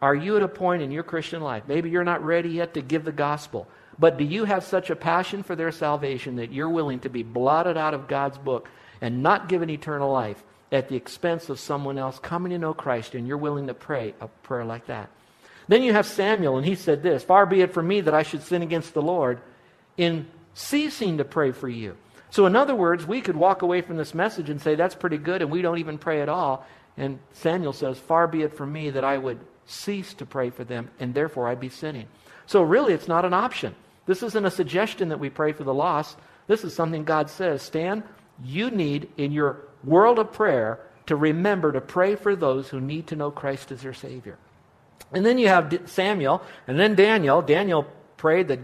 Are 0.00 0.14
you 0.14 0.36
at 0.36 0.42
a 0.42 0.48
point 0.48 0.82
in 0.82 0.92
your 0.92 1.02
Christian 1.02 1.42
life? 1.42 1.64
Maybe 1.66 1.90
you're 1.90 2.04
not 2.04 2.24
ready 2.24 2.50
yet 2.50 2.74
to 2.74 2.82
give 2.82 3.04
the 3.04 3.12
gospel. 3.12 3.66
But 3.98 4.16
do 4.16 4.24
you 4.24 4.44
have 4.44 4.64
such 4.64 4.88
a 4.88 4.96
passion 4.96 5.42
for 5.42 5.54
their 5.54 5.72
salvation 5.72 6.36
that 6.36 6.52
you're 6.52 6.70
willing 6.70 7.00
to 7.00 7.10
be 7.10 7.22
blotted 7.22 7.76
out 7.76 7.92
of 7.92 8.08
God's 8.08 8.38
book 8.38 8.68
and 9.00 9.22
not 9.22 9.48
given 9.48 9.68
eternal 9.68 10.10
life 10.10 10.42
at 10.72 10.88
the 10.88 10.96
expense 10.96 11.50
of 11.50 11.60
someone 11.60 11.98
else 11.98 12.18
coming 12.18 12.50
to 12.50 12.58
know 12.58 12.72
Christ, 12.72 13.14
and 13.14 13.28
you're 13.28 13.36
willing 13.36 13.66
to 13.66 13.74
pray 13.74 14.14
a 14.20 14.28
prayer 14.28 14.64
like 14.64 14.86
that. 14.86 15.10
Then 15.68 15.82
you 15.82 15.92
have 15.92 16.06
Samuel, 16.06 16.56
and 16.56 16.66
he 16.66 16.74
said 16.74 17.02
this 17.02 17.22
Far 17.22 17.46
be 17.46 17.60
it 17.60 17.72
from 17.72 17.86
me 17.86 18.00
that 18.00 18.14
I 18.14 18.22
should 18.22 18.42
sin 18.42 18.62
against 18.62 18.94
the 18.94 19.02
Lord 19.02 19.40
in 19.96 20.26
ceasing 20.54 21.18
to 21.18 21.24
pray 21.24 21.52
for 21.52 21.68
you. 21.68 21.96
So, 22.30 22.46
in 22.46 22.56
other 22.56 22.74
words, 22.74 23.06
we 23.06 23.20
could 23.20 23.36
walk 23.36 23.60
away 23.60 23.82
from 23.82 23.98
this 23.98 24.14
message 24.14 24.48
and 24.48 24.60
say, 24.60 24.74
That's 24.74 24.94
pretty 24.94 25.18
good, 25.18 25.42
and 25.42 25.50
we 25.50 25.62
don't 25.62 25.78
even 25.78 25.98
pray 25.98 26.22
at 26.22 26.28
all. 26.28 26.66
And 26.96 27.18
Samuel 27.32 27.74
says, 27.74 27.98
Far 27.98 28.26
be 28.26 28.42
it 28.42 28.56
from 28.56 28.72
me 28.72 28.90
that 28.90 29.04
I 29.04 29.18
would 29.18 29.38
cease 29.66 30.14
to 30.14 30.26
pray 30.26 30.50
for 30.50 30.64
them, 30.64 30.90
and 30.98 31.14
therefore 31.14 31.48
I'd 31.48 31.60
be 31.60 31.68
sinning. 31.68 32.08
So, 32.46 32.62
really, 32.62 32.94
it's 32.94 33.08
not 33.08 33.26
an 33.26 33.34
option. 33.34 33.74
This 34.06 34.22
isn't 34.22 34.46
a 34.46 34.50
suggestion 34.50 35.10
that 35.10 35.20
we 35.20 35.30
pray 35.30 35.52
for 35.52 35.64
the 35.64 35.74
lost. 35.74 36.16
This 36.46 36.64
is 36.64 36.74
something 36.74 37.04
God 37.04 37.30
says, 37.30 37.62
Stan, 37.62 38.02
you 38.42 38.70
need 38.70 39.10
in 39.16 39.30
your 39.30 39.60
world 39.84 40.18
of 40.18 40.32
prayer 40.32 40.78
to 41.06 41.16
remember 41.16 41.72
to 41.72 41.80
pray 41.80 42.14
for 42.14 42.36
those 42.36 42.68
who 42.68 42.80
need 42.80 43.06
to 43.08 43.16
know 43.16 43.30
Christ 43.30 43.72
as 43.72 43.82
their 43.82 43.94
Savior. 43.94 44.38
And 45.12 45.26
then 45.26 45.38
you 45.38 45.48
have 45.48 45.82
Samuel, 45.86 46.42
and 46.66 46.78
then 46.78 46.94
Daniel. 46.94 47.42
Daniel 47.42 47.86
prayed 48.16 48.48
that 48.48 48.60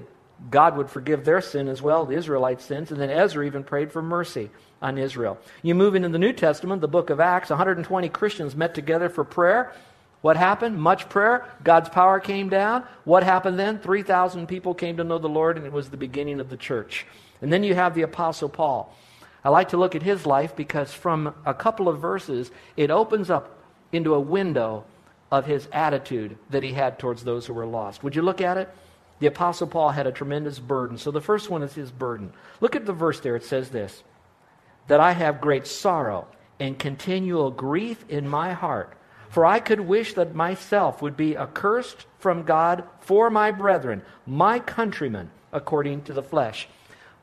God 0.51 0.77
would 0.77 0.89
forgive 0.89 1.25
their 1.25 1.41
sin 1.41 1.69
as 1.69 1.83
well, 1.83 2.07
the 2.07 2.17
Israelites' 2.17 2.65
sins, 2.65 2.91
and 2.91 3.01
then 3.01 3.11
Ezra 3.11 3.45
even 3.45 3.65
prayed 3.65 3.93
for 3.93 4.01
mercy 4.01 4.51
on 4.81 4.97
Israel. 4.97 5.39
You 5.63 5.75
move 5.75 5.95
into 5.95 6.09
the 6.09 6.19
New 6.19 6.33
Testament, 6.33 6.81
the 6.81 6.89
book 6.89 7.11
of 7.11 7.21
Acts, 7.21 7.51
120 7.51 8.09
Christians 8.09 8.55
met 8.55 8.75
together 8.75 9.09
for 9.09 9.25
prayer. 9.25 9.73
What 10.21 10.37
happened? 10.37 10.81
Much 10.81 11.09
prayer. 11.09 11.45
God's 11.63 11.89
power 11.89 12.19
came 12.21 12.49
down. 12.49 12.85
What 13.05 13.25
happened 13.25 13.59
then? 13.59 13.79
3,000 13.79 14.47
people 14.47 14.75
came 14.75 14.97
to 14.97 15.05
know 15.05 15.19
the 15.19 15.29
Lord, 15.29 15.57
and 15.57 15.67
it 15.67 15.73
was 15.73 15.91
the 15.91 15.97
beginning 15.97 16.41
of 16.41 16.51
the 16.51 16.57
church. 16.57 17.07
And 17.41 17.53
then 17.53 17.63
you 17.63 17.75
have 17.75 17.95
the 17.95 18.03
Apostle 18.03 18.49
Paul. 18.49 18.97
I 19.45 19.51
like 19.51 19.69
to 19.71 19.77
look 19.77 19.95
at 19.95 20.03
his 20.03 20.27
life 20.27 20.57
because 20.57 20.93
from 20.93 21.35
a 21.47 21.55
couple 21.55 21.89
of 21.89 22.01
verses, 22.01 22.51
it 22.77 22.91
opens 22.91 23.31
up 23.31 23.59
into 23.93 24.15
a 24.15 24.21
window 24.21 24.85
of 25.31 25.47
his 25.47 25.69
attitude 25.73 26.37
that 26.51 26.63
he 26.63 26.73
had 26.73 26.99
towards 26.99 27.25
those 27.25 27.47
who 27.47 27.55
were 27.55 27.67
lost. 27.67 28.03
Would 28.03 28.17
you 28.17 28.23
look 28.23 28.41
at 28.41 28.57
it? 28.57 28.69
The 29.21 29.27
Apostle 29.27 29.67
Paul 29.67 29.91
had 29.91 30.07
a 30.07 30.13
tremendous 30.13 30.59
burden. 30.59 30.97
So 30.97 31.11
the 31.11 31.21
first 31.21 31.51
one 31.51 31.63
is 31.63 31.75
his 31.75 31.91
burden. 31.91 32.33
Look 32.61 32.77
at 32.77 32.87
the 32.87 32.93
verse 32.93 33.21
there. 33.21 33.37
It 33.37 33.45
says 33.45 33.71
this 33.71 34.03
that 34.87 35.01
I 35.01 35.13
have 35.13 35.41
great 35.41 35.67
sorrow 35.67 36.27
and 36.59 36.79
continual 36.79 37.51
grief 37.51 38.05
in 38.09 38.27
my 38.27 38.53
heart. 38.53 38.95
For 39.29 39.45
I 39.45 39.61
could 39.61 39.81
wish 39.81 40.15
that 40.15 40.35
myself 40.35 41.03
would 41.03 41.17
be 41.17 41.37
accursed 41.37 42.07
from 42.19 42.45
God 42.45 42.85
for 43.01 43.29
my 43.29 43.51
brethren, 43.51 44.03
my 44.27 44.59
countrymen, 44.59 45.31
according 45.53 46.03
to 46.05 46.15
the 46.15 46.23
flesh. 46.23 46.69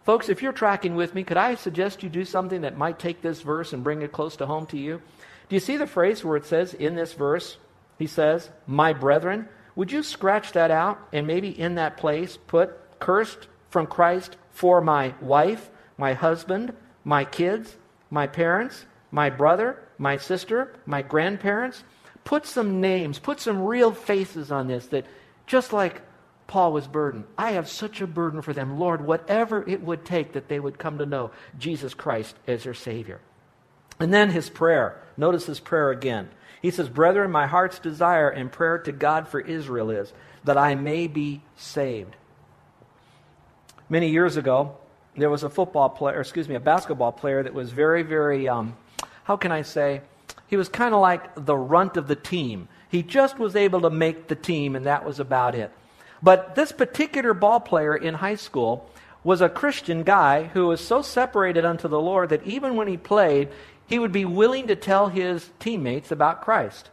Folks, 0.05 0.29
if 0.29 0.43
you're 0.43 0.53
tracking 0.53 0.93
with 0.93 1.15
me, 1.15 1.24
could 1.24 1.35
I 1.35 1.55
suggest 1.55 2.03
you 2.03 2.09
do 2.09 2.25
something 2.25 2.62
that 2.62 2.77
might 2.77 3.00
take 3.00 3.24
this 3.24 3.41
verse 3.41 3.74
and 3.74 3.83
bring 3.83 4.03
it 4.03 4.12
close 4.12 4.35
to 4.35 4.45
home 4.45 4.67
to 4.67 4.77
you? 4.77 5.01
Do 5.50 5.55
you 5.55 5.59
see 5.59 5.77
the 5.77 5.88
phrase 5.88 6.24
where 6.24 6.38
it 6.38 6.45
says 6.45 6.75
in 6.75 6.93
this 6.93 7.13
verse, 7.13 7.57
he 7.97 8.05
says, 8.05 8.51
my 8.67 8.93
brethren? 8.93 9.50
Would 9.75 9.91
you 9.91 10.03
scratch 10.03 10.51
that 10.51 10.69
out 10.69 11.00
and 11.12 11.25
maybe 11.25 11.50
in 11.50 11.75
that 11.75 11.97
place 11.97 12.38
put 12.38 13.00
cursed 13.00 13.47
from 13.71 13.88
Christ 13.88 14.38
for 14.51 14.79
my 14.79 15.15
wife, 15.21 15.71
my 15.97 16.13
husband, 16.13 16.74
my 17.03 17.25
kids, 17.25 17.75
my 18.12 18.27
parents, 18.27 18.85
my 19.09 19.31
brother, 19.31 19.79
my 19.97 20.17
sister, 20.17 20.75
my 20.85 21.01
grandparents? 21.01 21.83
Put 22.25 22.45
some 22.45 22.79
names, 22.79 23.17
put 23.17 23.39
some 23.39 23.63
real 23.63 23.91
faces 23.91 24.51
on 24.51 24.67
this 24.67 24.85
that 24.88 25.07
just 25.47 25.74
like 25.74 26.01
Paul 26.48 26.74
was 26.74 26.88
burdened. 26.88 27.25
I 27.38 27.52
have 27.52 27.68
such 27.68 28.02
a 28.02 28.08
burden 28.08 28.42
for 28.42 28.54
them. 28.54 28.80
Lord, 28.80 29.06
whatever 29.06 29.68
it 29.68 29.82
would 29.82 30.06
take 30.06 30.34
that 30.34 30.48
they 30.48 30.60
would 30.60 30.78
come 30.78 30.98
to 31.00 31.06
know 31.06 31.32
Jesus 31.58 31.94
Christ 31.94 32.36
as 32.48 32.64
their 32.64 32.74
Savior. 32.74 33.20
And 34.00 34.14
then 34.14 34.32
his 34.32 34.50
prayer. 34.50 35.02
Notice 35.18 35.46
his 35.46 35.60
prayer 35.60 35.90
again. 35.90 36.30
He 36.62 36.72
says, 36.72 36.90
Brethren, 36.90 37.32
my 37.32 37.48
heart's 37.48 37.80
desire 37.80 38.30
and 38.30 38.52
prayer 38.52 38.78
to 38.80 38.92
God 38.92 39.28
for 39.28 39.40
Israel 39.40 39.90
is 39.90 40.14
that 40.44 40.58
I 40.58 40.75
may 40.75 41.08
be 41.08 41.42
saved. 41.56 42.16
Many 43.90 44.10
years 44.10 44.38
ago, 44.38 44.78
there 45.16 45.30
was 45.30 45.44
a 45.44 45.50
football 45.50 45.90
player, 45.90 46.20
excuse 46.20 46.50
me, 46.50 46.56
a 46.56 46.60
basketball 46.60 47.12
player 47.12 47.42
that 47.44 47.54
was 47.54 47.72
very, 47.72 48.04
very, 48.04 48.50
um, 48.50 48.75
how 49.24 49.38
can 49.38 49.52
I 49.52 49.62
say, 49.62 50.02
he 50.48 50.58
was 50.58 50.70
kind 50.70 50.94
of 50.94 51.02
like 51.02 51.46
the 51.46 51.56
runt 51.56 51.98
of 51.98 52.08
the 52.08 52.16
team. 52.16 52.68
He 52.90 53.02
just 53.02 53.40
was 53.40 53.56
able 53.56 53.82
to 53.82 53.90
make 53.90 54.28
the 54.28 54.36
team, 54.36 54.75
and 54.75 54.86
that 54.86 55.06
was 55.06 55.20
about 55.20 55.56
it. 55.56 55.72
But 56.25 56.55
this 56.55 56.72
particular 56.72 57.36
ball 57.36 57.60
player 57.60 57.96
in 57.96 58.15
high 58.15 58.34
school 58.34 58.89
was 59.24 59.41
a 59.41 59.48
Christian 59.48 60.01
guy 60.01 60.46
who 60.46 60.65
was 60.65 60.82
so 60.82 61.03
separated 61.03 61.65
unto 61.65 61.88
the 61.88 62.01
Lord 62.01 62.29
that 62.29 62.48
even 62.48 62.75
when 62.75 62.88
he 62.88 62.98
played, 62.98 63.50
he 63.86 64.00
would 64.00 64.12
be 64.12 64.25
willing 64.25 64.65
to 64.65 64.75
tell 64.75 65.10
his 65.10 65.51
teammates 65.60 66.12
about 66.12 66.41
Christ. 66.41 66.89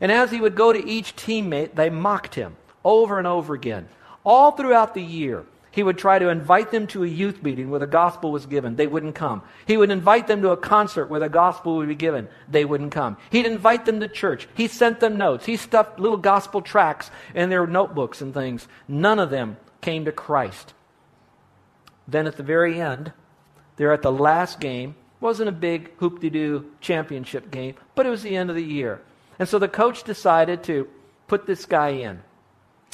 And 0.00 0.10
as 0.10 0.30
he 0.30 0.40
would 0.40 0.54
go 0.54 0.72
to 0.72 0.88
each 0.88 1.14
teammate, 1.14 1.74
they 1.74 1.90
mocked 1.90 2.36
him 2.36 2.56
over 2.82 3.18
and 3.18 3.26
over 3.26 3.52
again. 3.52 3.86
All 4.24 4.52
throughout 4.52 4.94
the 4.94 5.02
year, 5.02 5.44
he 5.74 5.82
would 5.82 5.98
try 5.98 6.20
to 6.20 6.28
invite 6.28 6.70
them 6.70 6.86
to 6.86 7.02
a 7.02 7.08
youth 7.08 7.42
meeting 7.42 7.68
where 7.68 7.80
the 7.80 7.86
gospel 7.88 8.30
was 8.30 8.46
given. 8.46 8.76
They 8.76 8.86
wouldn't 8.86 9.16
come. 9.16 9.42
He 9.66 9.76
would 9.76 9.90
invite 9.90 10.28
them 10.28 10.40
to 10.42 10.50
a 10.50 10.56
concert 10.56 11.06
where 11.06 11.18
the 11.18 11.28
gospel 11.28 11.76
would 11.76 11.88
be 11.88 11.96
given. 11.96 12.28
They 12.48 12.64
wouldn't 12.64 12.92
come. 12.92 13.16
He'd 13.30 13.44
invite 13.44 13.84
them 13.84 13.98
to 13.98 14.06
church. 14.06 14.46
He 14.54 14.68
sent 14.68 15.00
them 15.00 15.16
notes. 15.16 15.46
He 15.46 15.56
stuffed 15.56 15.98
little 15.98 16.16
gospel 16.16 16.62
tracts 16.62 17.10
in 17.34 17.50
their 17.50 17.66
notebooks 17.66 18.20
and 18.20 18.32
things. 18.32 18.68
None 18.86 19.18
of 19.18 19.30
them 19.30 19.56
came 19.80 20.04
to 20.04 20.12
Christ. 20.12 20.74
Then 22.06 22.28
at 22.28 22.36
the 22.36 22.44
very 22.44 22.80
end, 22.80 23.12
they're 23.74 23.92
at 23.92 24.02
the 24.02 24.12
last 24.12 24.60
game, 24.60 24.94
wasn't 25.18 25.48
a 25.48 25.52
big 25.52 25.90
hoop 25.96 26.20
de 26.20 26.30
doo 26.30 26.70
championship 26.80 27.50
game, 27.50 27.74
but 27.96 28.06
it 28.06 28.10
was 28.10 28.22
the 28.22 28.36
end 28.36 28.48
of 28.48 28.54
the 28.54 28.62
year. 28.62 29.00
And 29.40 29.48
so 29.48 29.58
the 29.58 29.66
coach 29.66 30.04
decided 30.04 30.62
to 30.64 30.86
put 31.26 31.46
this 31.46 31.66
guy 31.66 31.88
in. 31.88 32.22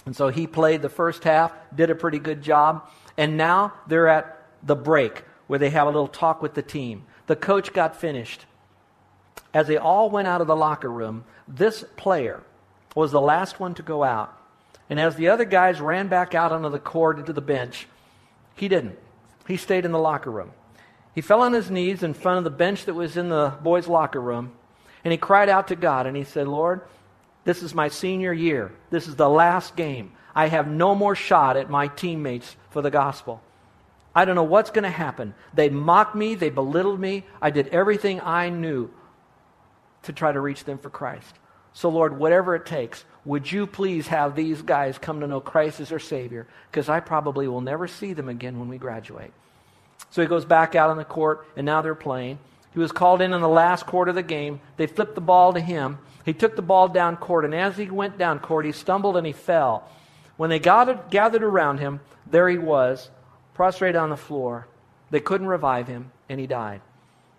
And 0.06 0.16
so 0.16 0.28
he 0.28 0.46
played 0.46 0.82
the 0.82 0.88
first 0.88 1.24
half, 1.24 1.52
did 1.74 1.90
a 1.90 1.94
pretty 1.94 2.18
good 2.18 2.42
job, 2.42 2.88
and 3.16 3.36
now 3.36 3.74
they're 3.86 4.08
at 4.08 4.42
the 4.62 4.76
break 4.76 5.24
where 5.46 5.58
they 5.58 5.70
have 5.70 5.86
a 5.86 5.90
little 5.90 6.08
talk 6.08 6.42
with 6.42 6.54
the 6.54 6.62
team. 6.62 7.04
The 7.26 7.36
coach 7.36 7.72
got 7.72 8.00
finished. 8.00 8.46
As 9.52 9.66
they 9.66 9.76
all 9.76 10.10
went 10.10 10.28
out 10.28 10.40
of 10.40 10.46
the 10.46 10.56
locker 10.56 10.90
room, 10.90 11.24
this 11.46 11.84
player 11.96 12.42
was 12.94 13.12
the 13.12 13.20
last 13.20 13.60
one 13.60 13.74
to 13.74 13.82
go 13.82 14.02
out. 14.02 14.36
And 14.88 14.98
as 14.98 15.16
the 15.16 15.28
other 15.28 15.44
guys 15.44 15.80
ran 15.80 16.08
back 16.08 16.34
out 16.34 16.52
onto 16.52 16.68
the 16.68 16.78
court 16.78 17.18
into 17.18 17.32
the 17.32 17.40
bench, 17.40 17.86
he 18.56 18.68
didn't. 18.68 18.98
He 19.46 19.56
stayed 19.56 19.84
in 19.84 19.92
the 19.92 19.98
locker 19.98 20.30
room. 20.30 20.52
He 21.14 21.20
fell 21.20 21.42
on 21.42 21.52
his 21.52 21.70
knees 21.70 22.02
in 22.02 22.14
front 22.14 22.38
of 22.38 22.44
the 22.44 22.50
bench 22.50 22.84
that 22.84 22.94
was 22.94 23.16
in 23.16 23.28
the 23.28 23.54
boys' 23.62 23.88
locker 23.88 24.20
room, 24.20 24.52
and 25.04 25.12
he 25.12 25.18
cried 25.18 25.48
out 25.48 25.68
to 25.68 25.76
God, 25.76 26.06
and 26.06 26.16
he 26.16 26.24
said, 26.24 26.46
Lord, 26.46 26.82
this 27.44 27.62
is 27.62 27.74
my 27.74 27.88
senior 27.88 28.32
year. 28.32 28.72
This 28.90 29.08
is 29.08 29.16
the 29.16 29.28
last 29.28 29.76
game. 29.76 30.12
I 30.34 30.48
have 30.48 30.68
no 30.68 30.94
more 30.94 31.14
shot 31.14 31.56
at 31.56 31.70
my 31.70 31.88
teammates 31.88 32.56
for 32.70 32.82
the 32.82 32.90
gospel. 32.90 33.42
I 34.14 34.24
don't 34.24 34.34
know 34.34 34.42
what's 34.42 34.70
going 34.70 34.84
to 34.84 34.90
happen. 34.90 35.34
They 35.54 35.68
mocked 35.68 36.14
me, 36.14 36.34
they 36.34 36.50
belittled 36.50 37.00
me. 37.00 37.24
I 37.40 37.50
did 37.50 37.68
everything 37.68 38.20
I 38.20 38.50
knew 38.50 38.90
to 40.02 40.12
try 40.12 40.32
to 40.32 40.40
reach 40.40 40.64
them 40.64 40.78
for 40.78 40.90
Christ. 40.90 41.34
So, 41.72 41.88
Lord, 41.88 42.18
whatever 42.18 42.54
it 42.56 42.66
takes, 42.66 43.04
would 43.24 43.50
you 43.50 43.66
please 43.66 44.08
have 44.08 44.34
these 44.34 44.62
guys 44.62 44.98
come 44.98 45.20
to 45.20 45.26
know 45.26 45.40
Christ 45.40 45.80
as 45.80 45.90
their 45.90 45.98
Savior? 45.98 46.48
Because 46.70 46.88
I 46.88 47.00
probably 47.00 47.46
will 47.46 47.60
never 47.60 47.86
see 47.86 48.12
them 48.12 48.28
again 48.28 48.58
when 48.58 48.68
we 48.68 48.78
graduate. 48.78 49.32
So 50.10 50.22
he 50.22 50.28
goes 50.28 50.44
back 50.44 50.74
out 50.74 50.90
on 50.90 50.96
the 50.96 51.04
court, 51.04 51.46
and 51.56 51.64
now 51.64 51.82
they're 51.82 51.94
playing. 51.94 52.38
He 52.72 52.80
was 52.80 52.92
called 52.92 53.20
in 53.20 53.32
in 53.32 53.40
the 53.40 53.48
last 53.48 53.86
quarter 53.86 54.10
of 54.10 54.14
the 54.16 54.22
game. 54.22 54.60
They 54.76 54.86
flipped 54.86 55.14
the 55.14 55.20
ball 55.20 55.52
to 55.52 55.60
him. 55.60 55.98
He 56.24 56.34
took 56.34 56.56
the 56.56 56.62
ball 56.62 56.88
down 56.88 57.16
court, 57.16 57.44
and 57.44 57.54
as 57.54 57.76
he 57.76 57.88
went 57.90 58.18
down 58.18 58.40
court, 58.40 58.66
he 58.66 58.72
stumbled 58.72 59.16
and 59.16 59.26
he 59.26 59.32
fell. 59.32 59.88
When 60.36 60.50
they 60.50 60.58
gathered, 60.58 61.10
gathered 61.10 61.42
around 61.42 61.78
him, 61.78 62.00
there 62.26 62.48
he 62.48 62.58
was, 62.58 63.10
prostrate 63.54 63.96
on 63.96 64.10
the 64.10 64.16
floor. 64.16 64.66
They 65.10 65.20
couldn't 65.20 65.46
revive 65.46 65.88
him, 65.88 66.12
and 66.28 66.38
he 66.38 66.46
died. 66.46 66.80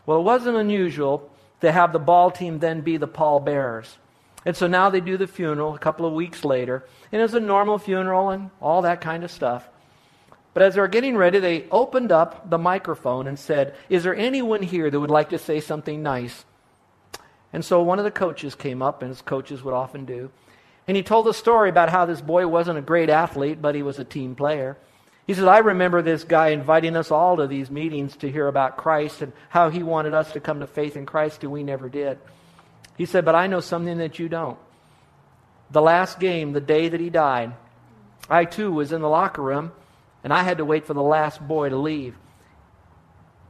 Well, 0.05 0.19
it 0.19 0.23
wasn't 0.23 0.57
unusual 0.57 1.29
to 1.61 1.71
have 1.71 1.93
the 1.93 1.99
ball 1.99 2.31
team 2.31 2.59
then 2.59 2.81
be 2.81 2.97
the 2.97 3.07
pallbearers. 3.07 3.97
And 4.45 4.57
so 4.57 4.67
now 4.67 4.89
they 4.89 5.01
do 5.01 5.17
the 5.17 5.27
funeral 5.27 5.75
a 5.75 5.79
couple 5.79 6.05
of 6.05 6.13
weeks 6.13 6.43
later, 6.43 6.83
and 7.11 7.21
it's 7.21 7.33
a 7.33 7.39
normal 7.39 7.77
funeral 7.77 8.29
and 8.29 8.49
all 8.59 8.81
that 8.81 9.01
kind 9.01 9.23
of 9.23 9.31
stuff. 9.31 9.67
But 10.53 10.63
as 10.63 10.75
they're 10.75 10.87
getting 10.87 11.15
ready, 11.15 11.39
they 11.39 11.69
opened 11.69 12.11
up 12.11 12.49
the 12.49 12.57
microphone 12.57 13.27
and 13.27 13.39
said, 13.39 13.75
Is 13.89 14.03
there 14.03 14.15
anyone 14.15 14.63
here 14.63 14.89
that 14.89 14.99
would 14.99 15.11
like 15.11 15.29
to 15.29 15.37
say 15.37 15.59
something 15.59 16.03
nice? 16.03 16.43
And 17.53 17.63
so 17.65 17.81
one 17.81 17.99
of 17.99 18.05
the 18.05 18.11
coaches 18.11 18.55
came 18.55 18.81
up, 18.81 19.01
and 19.01 19.11
as 19.11 19.21
coaches 19.21 19.63
would 19.63 19.73
often 19.73 20.05
do, 20.05 20.31
and 20.87 20.97
he 20.97 21.03
told 21.03 21.27
a 21.27 21.33
story 21.33 21.69
about 21.69 21.89
how 21.89 22.05
this 22.05 22.21
boy 22.21 22.47
wasn't 22.47 22.79
a 22.79 22.81
great 22.81 23.09
athlete, 23.09 23.61
but 23.61 23.75
he 23.75 23.83
was 23.83 23.99
a 23.99 24.03
team 24.03 24.35
player. 24.35 24.77
He 25.27 25.33
said, 25.33 25.47
I 25.47 25.59
remember 25.59 26.01
this 26.01 26.23
guy 26.23 26.49
inviting 26.49 26.95
us 26.95 27.11
all 27.11 27.37
to 27.37 27.47
these 27.47 27.69
meetings 27.69 28.15
to 28.17 28.31
hear 28.31 28.47
about 28.47 28.77
Christ 28.77 29.21
and 29.21 29.31
how 29.49 29.69
he 29.69 29.83
wanted 29.83 30.13
us 30.13 30.31
to 30.33 30.39
come 30.39 30.59
to 30.59 30.67
faith 30.67 30.97
in 30.97 31.05
Christ, 31.05 31.43
and 31.43 31.51
we 31.51 31.63
never 31.63 31.87
did. 31.87 32.17
He 32.97 33.05
said, 33.05 33.25
But 33.25 33.35
I 33.35 33.47
know 33.47 33.59
something 33.59 33.99
that 33.99 34.19
you 34.19 34.27
don't. 34.27 34.57
The 35.69 35.81
last 35.81 36.19
game, 36.19 36.51
the 36.51 36.59
day 36.61 36.89
that 36.89 36.99
he 36.99 37.09
died, 37.09 37.53
I 38.29 38.45
too 38.45 38.71
was 38.71 38.91
in 38.91 39.01
the 39.01 39.09
locker 39.09 39.41
room 39.41 39.71
and 40.23 40.33
I 40.33 40.43
had 40.43 40.57
to 40.59 40.65
wait 40.65 40.85
for 40.85 40.93
the 40.93 41.01
last 41.01 41.45
boy 41.45 41.69
to 41.69 41.77
leave. 41.77 42.15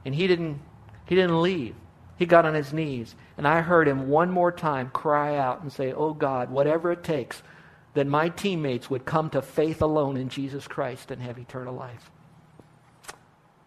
And 0.04 0.14
he 0.14 0.26
didn't, 0.26 0.60
he 1.06 1.14
didn't 1.14 1.40
leave. 1.40 1.74
He 2.22 2.26
got 2.26 2.46
on 2.46 2.54
his 2.54 2.72
knees. 2.72 3.16
And 3.36 3.48
I 3.48 3.62
heard 3.62 3.88
him 3.88 4.08
one 4.08 4.30
more 4.30 4.52
time 4.52 4.90
cry 4.90 5.36
out 5.36 5.60
and 5.60 5.72
say, 5.72 5.92
Oh 5.92 6.14
God, 6.14 6.52
whatever 6.52 6.92
it 6.92 7.02
takes, 7.02 7.42
that 7.94 8.06
my 8.06 8.28
teammates 8.28 8.88
would 8.88 9.04
come 9.04 9.28
to 9.30 9.42
faith 9.42 9.82
alone 9.82 10.16
in 10.16 10.28
Jesus 10.28 10.68
Christ 10.68 11.10
and 11.10 11.20
have 11.20 11.36
eternal 11.36 11.74
life. 11.74 12.12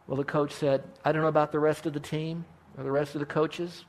Well, 0.08 0.16
the 0.16 0.24
coach 0.24 0.54
said, 0.54 0.86
I 1.04 1.12
don't 1.12 1.22
know 1.22 1.28
about 1.28 1.52
the 1.52 1.60
rest 1.60 1.86
of 1.86 1.92
the 1.92 2.00
team 2.00 2.46
or 2.78 2.86
the 2.86 2.94
rest 2.94 3.14
of 3.14 3.20
the 3.20 3.26
coaches 3.26 3.84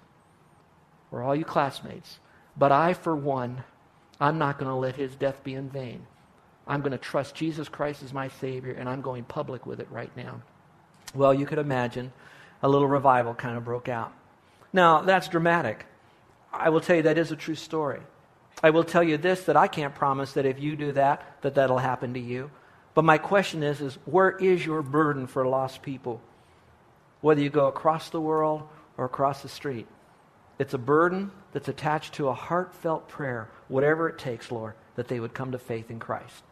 or 1.12 1.23
all 1.23 1.37
you 1.37 1.44
classmates, 1.44 2.18
but 2.56 2.73
I, 2.73 2.92
for 2.92 3.14
one, 3.14 3.62
I'm 4.20 4.37
not 4.37 4.58
going 4.58 4.68
to 4.68 4.75
let 4.75 4.96
his 4.96 5.14
death 5.14 5.44
be 5.44 5.54
in 5.54 5.70
vain. 5.70 6.04
I'm 6.66 6.80
going 6.80 6.90
to 6.90 6.99
trust 6.99 7.37
Jesus 7.37 7.68
Christ 7.68 8.02
as 8.02 8.12
my 8.12 8.26
Savior, 8.26 8.73
and 8.73 8.88
I'm 8.88 9.00
going 9.00 9.23
public 9.23 9.64
with 9.64 9.78
it 9.78 9.87
right 9.92 10.11
now. 10.16 10.42
Well, 11.14 11.32
you 11.32 11.46
could 11.46 11.61
imagine 11.61 12.12
a 12.64 12.68
little 12.68 12.88
revival 12.88 13.32
kind 13.32 13.56
of 13.56 13.64
broke 13.64 13.88
out. 13.88 14.12
Now, 14.76 15.00
that's 15.00 15.28
dramatic. 15.28 15.87
I 16.52 16.68
will 16.68 16.83
tell 16.83 16.97
you 16.97 17.02
that 17.04 17.16
is 17.16 17.33
a 17.33 17.37
true 17.37 17.54
story. 17.54 18.00
I 18.62 18.68
will 18.68 18.85
tell 18.85 19.02
you 19.02 19.16
this 19.16 19.45
that 19.45 19.56
I 19.56 19.68
can't 19.68 19.95
promise 19.95 20.35
that 20.35 20.45
if 20.45 20.61
you 20.61 20.76
do 20.76 20.92
that, 20.92 21.23
that 21.40 21.54
that'll 21.54 21.78
happen 21.78 22.12
to 22.12 22.21
you. 22.21 22.50
But 22.92 23.06
my 23.06 23.16
question 23.16 23.62
is, 23.62 23.80
is 23.80 23.95
where 24.04 24.37
is 24.37 24.66
your 24.66 24.83
burden 24.83 25.28
for 25.28 25.47
lost 25.47 25.80
people? 25.80 26.21
Whether 27.23 27.40
you 27.40 27.49
go 27.49 27.68
across 27.68 28.11
the 28.11 28.21
world 28.21 28.68
or 28.99 29.06
across 29.06 29.40
the 29.40 29.49
street. 29.49 29.87
It's 30.59 30.75
a 30.75 30.78
burden 30.78 31.30
that's 31.54 31.68
attached 31.68 32.12
to 32.16 32.28
a 32.28 32.35
heartfelt 32.35 33.09
prayer, 33.09 33.49
whatever 33.68 34.11
it 34.11 34.18
takes, 34.18 34.52
Lord, 34.52 34.75
that 34.97 35.09
they 35.09 35.21
would 35.21 35.33
come 35.33 35.52
to 35.52 35.59
faith 35.59 35.90
in 35.90 35.99
Christ. 35.99 36.42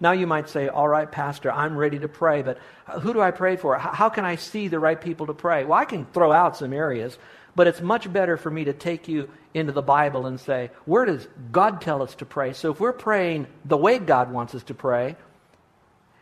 Now 0.00 0.12
you 0.12 0.26
might 0.26 0.50
say, 0.50 0.68
All 0.68 0.88
right, 0.88 1.10
Pastor, 1.10 1.50
I'm 1.50 1.76
ready 1.76 1.98
to 1.98 2.08
pray, 2.08 2.42
but 2.42 2.58
who 3.00 3.14
do 3.14 3.20
I 3.20 3.30
pray 3.30 3.56
for? 3.56 3.78
How 3.78 4.10
can 4.10 4.26
I 4.26 4.36
see 4.36 4.68
the 4.68 4.78
right 4.78 5.00
people 5.00 5.26
to 5.26 5.34
pray? 5.34 5.64
Well, 5.64 5.78
I 5.78 5.86
can 5.86 6.06
throw 6.06 6.30
out 6.30 6.56
some 6.56 6.72
areas, 6.72 7.18
but 7.54 7.66
it's 7.66 7.80
much 7.80 8.12
better 8.12 8.36
for 8.36 8.50
me 8.50 8.64
to 8.64 8.72
take 8.72 9.08
you 9.08 9.28
into 9.54 9.72
the 9.72 9.82
Bible 9.82 10.26
and 10.26 10.38
say, 10.38 10.70
Where 10.84 11.04
does 11.04 11.26
God 11.50 11.80
tell 11.80 12.02
us 12.02 12.14
to 12.16 12.26
pray? 12.26 12.52
So 12.52 12.70
if 12.70 12.80
we're 12.80 12.92
praying 12.92 13.46
the 13.64 13.76
way 13.76 13.98
God 13.98 14.32
wants 14.32 14.54
us 14.54 14.62
to 14.64 14.74
pray, 14.74 15.16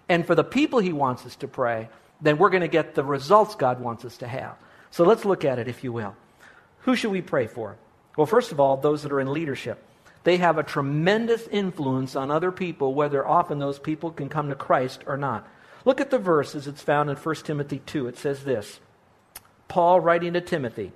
and 0.08 0.26
for 0.26 0.34
the 0.34 0.44
people 0.44 0.78
He 0.78 0.92
wants 0.92 1.26
us 1.26 1.36
to 1.36 1.48
pray, 1.48 1.88
then 2.20 2.38
we're 2.38 2.50
going 2.50 2.62
to 2.62 2.68
get 2.68 2.94
the 2.94 3.04
results 3.04 3.54
God 3.54 3.80
wants 3.80 4.04
us 4.04 4.16
to 4.18 4.28
have. 4.28 4.56
So 4.90 5.04
let's 5.04 5.24
look 5.24 5.44
at 5.44 5.58
it, 5.58 5.68
if 5.68 5.84
you 5.84 5.92
will. 5.92 6.16
Who 6.80 6.96
should 6.96 7.10
we 7.10 7.20
pray 7.20 7.46
for? 7.46 7.76
Well, 8.16 8.26
first 8.26 8.52
of 8.52 8.58
all, 8.58 8.76
those 8.76 9.02
that 9.02 9.12
are 9.12 9.20
in 9.20 9.32
leadership. 9.32 9.84
They 10.24 10.38
have 10.38 10.58
a 10.58 10.62
tremendous 10.62 11.46
influence 11.48 12.16
on 12.16 12.30
other 12.30 12.50
people, 12.50 12.94
whether 12.94 13.26
often 13.26 13.58
those 13.58 13.78
people 13.78 14.10
can 14.10 14.28
come 14.28 14.48
to 14.48 14.54
Christ 14.54 15.04
or 15.06 15.16
not. 15.16 15.46
Look 15.84 16.00
at 16.00 16.10
the 16.10 16.18
verse 16.18 16.54
as 16.54 16.66
it's 16.66 16.82
found 16.82 17.08
in 17.08 17.16
1 17.16 17.34
Timothy 17.36 17.80
2. 17.86 18.08
It 18.08 18.18
says 18.18 18.44
this 18.44 18.80
Paul 19.68 20.00
writing 20.00 20.32
to 20.32 20.40
Timothy. 20.40 20.92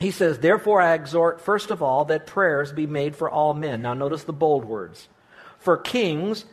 He 0.00 0.10
says, 0.10 0.38
Therefore 0.38 0.80
I 0.80 0.94
exhort, 0.94 1.40
first 1.40 1.70
of 1.70 1.82
all, 1.82 2.04
that 2.06 2.26
prayers 2.26 2.72
be 2.72 2.86
made 2.86 3.16
for 3.16 3.30
all 3.30 3.54
men. 3.54 3.82
Now 3.82 3.94
notice 3.94 4.24
the 4.24 4.32
bold 4.32 4.64
words. 4.64 5.08
For 5.58 5.76
kings 5.76 6.44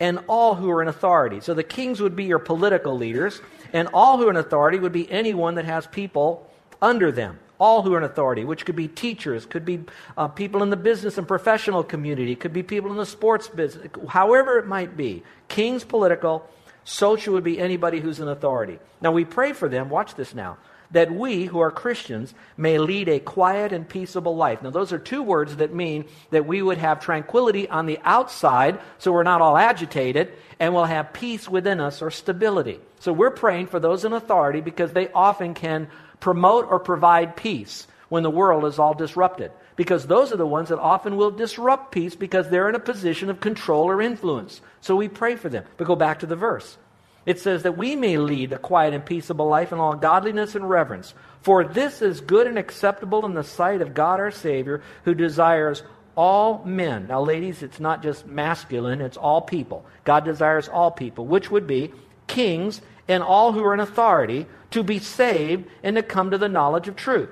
and 0.00 0.20
all 0.28 0.54
who 0.54 0.70
are 0.70 0.82
in 0.82 0.88
authority. 0.88 1.40
So 1.40 1.54
the 1.54 1.62
kings 1.62 2.00
would 2.00 2.16
be 2.16 2.24
your 2.24 2.38
political 2.38 2.96
leaders, 2.96 3.40
and 3.72 3.88
all 3.92 4.18
who 4.18 4.26
are 4.26 4.30
in 4.30 4.36
authority 4.36 4.78
would 4.78 4.92
be 4.92 5.10
anyone 5.10 5.54
that 5.54 5.64
has 5.64 5.86
people 5.86 6.48
under 6.80 7.10
them. 7.10 7.38
All 7.58 7.82
who 7.82 7.94
are 7.94 7.98
in 7.98 8.04
authority, 8.04 8.44
which 8.44 8.66
could 8.66 8.76
be 8.76 8.86
teachers, 8.86 9.46
could 9.46 9.64
be 9.64 9.80
uh, 10.18 10.28
people 10.28 10.62
in 10.62 10.68
the 10.68 10.76
business 10.76 11.16
and 11.16 11.26
professional 11.26 11.82
community, 11.82 12.36
could 12.36 12.52
be 12.52 12.62
people 12.62 12.90
in 12.90 12.98
the 12.98 13.06
sports 13.06 13.48
business, 13.48 13.88
however 14.08 14.58
it 14.58 14.66
might 14.66 14.94
be. 14.94 15.22
Kings, 15.48 15.82
political, 15.82 16.46
social 16.84 17.32
would 17.32 17.44
be 17.44 17.58
anybody 17.58 18.00
who's 18.00 18.20
in 18.20 18.28
authority. 18.28 18.78
Now 19.00 19.12
we 19.12 19.24
pray 19.24 19.54
for 19.54 19.70
them, 19.70 19.88
watch 19.88 20.14
this 20.16 20.34
now, 20.34 20.58
that 20.90 21.10
we 21.10 21.46
who 21.46 21.58
are 21.58 21.70
Christians 21.70 22.34
may 22.56 22.78
lead 22.78 23.08
a 23.08 23.20
quiet 23.20 23.72
and 23.72 23.88
peaceable 23.88 24.36
life. 24.36 24.62
Now, 24.62 24.70
those 24.70 24.92
are 24.92 24.98
two 24.98 25.22
words 25.22 25.56
that 25.56 25.74
mean 25.74 26.06
that 26.30 26.46
we 26.46 26.62
would 26.62 26.78
have 26.78 27.00
tranquility 27.00 27.68
on 27.68 27.86
the 27.86 27.98
outside, 28.04 28.80
so 28.98 29.12
we're 29.12 29.22
not 29.22 29.42
all 29.42 29.56
agitated, 29.56 30.32
and 30.60 30.74
we'll 30.74 30.84
have 30.84 31.12
peace 31.12 31.48
within 31.48 31.80
us 31.80 32.02
or 32.02 32.10
stability. 32.10 32.80
So, 33.00 33.12
we're 33.12 33.30
praying 33.30 33.66
for 33.66 33.80
those 33.80 34.04
in 34.04 34.12
authority 34.12 34.60
because 34.60 34.92
they 34.92 35.10
often 35.12 35.54
can 35.54 35.88
promote 36.20 36.66
or 36.70 36.78
provide 36.78 37.36
peace 37.36 37.86
when 38.08 38.22
the 38.22 38.30
world 38.30 38.64
is 38.64 38.78
all 38.78 38.94
disrupted. 38.94 39.50
Because 39.74 40.06
those 40.06 40.32
are 40.32 40.36
the 40.36 40.46
ones 40.46 40.70
that 40.70 40.78
often 40.78 41.16
will 41.16 41.30
disrupt 41.30 41.92
peace 41.92 42.14
because 42.14 42.48
they're 42.48 42.68
in 42.68 42.74
a 42.74 42.80
position 42.80 43.28
of 43.28 43.40
control 43.40 43.84
or 43.84 44.00
influence. 44.00 44.60
So 44.80 44.96
we 44.96 45.08
pray 45.08 45.36
for 45.36 45.48
them. 45.48 45.64
But 45.76 45.86
go 45.86 45.96
back 45.96 46.20
to 46.20 46.26
the 46.26 46.36
verse. 46.36 46.78
It 47.26 47.40
says 47.40 47.64
that 47.64 47.76
we 47.76 47.96
may 47.96 48.18
lead 48.18 48.52
a 48.52 48.58
quiet 48.58 48.94
and 48.94 49.04
peaceable 49.04 49.48
life 49.48 49.72
in 49.72 49.80
all 49.80 49.96
godliness 49.96 50.54
and 50.54 50.70
reverence. 50.70 51.12
For 51.42 51.64
this 51.64 52.00
is 52.00 52.20
good 52.20 52.46
and 52.46 52.56
acceptable 52.56 53.26
in 53.26 53.34
the 53.34 53.42
sight 53.42 53.82
of 53.82 53.94
God 53.94 54.20
our 54.20 54.30
Savior, 54.30 54.82
who 55.04 55.12
desires 55.12 55.82
all 56.16 56.64
men. 56.64 57.08
Now, 57.08 57.20
ladies, 57.20 57.62
it's 57.62 57.80
not 57.80 58.02
just 58.02 58.26
masculine, 58.26 59.00
it's 59.00 59.16
all 59.16 59.42
people. 59.42 59.84
God 60.04 60.24
desires 60.24 60.68
all 60.68 60.92
people, 60.92 61.26
which 61.26 61.50
would 61.50 61.66
be 61.66 61.92
kings 62.28 62.80
and 63.08 63.22
all 63.22 63.52
who 63.52 63.62
are 63.64 63.74
in 63.74 63.80
authority, 63.80 64.46
to 64.70 64.82
be 64.82 64.98
saved 64.98 65.66
and 65.82 65.96
to 65.96 66.02
come 66.02 66.30
to 66.30 66.38
the 66.38 66.48
knowledge 66.48 66.88
of 66.88 66.96
truth. 66.96 67.28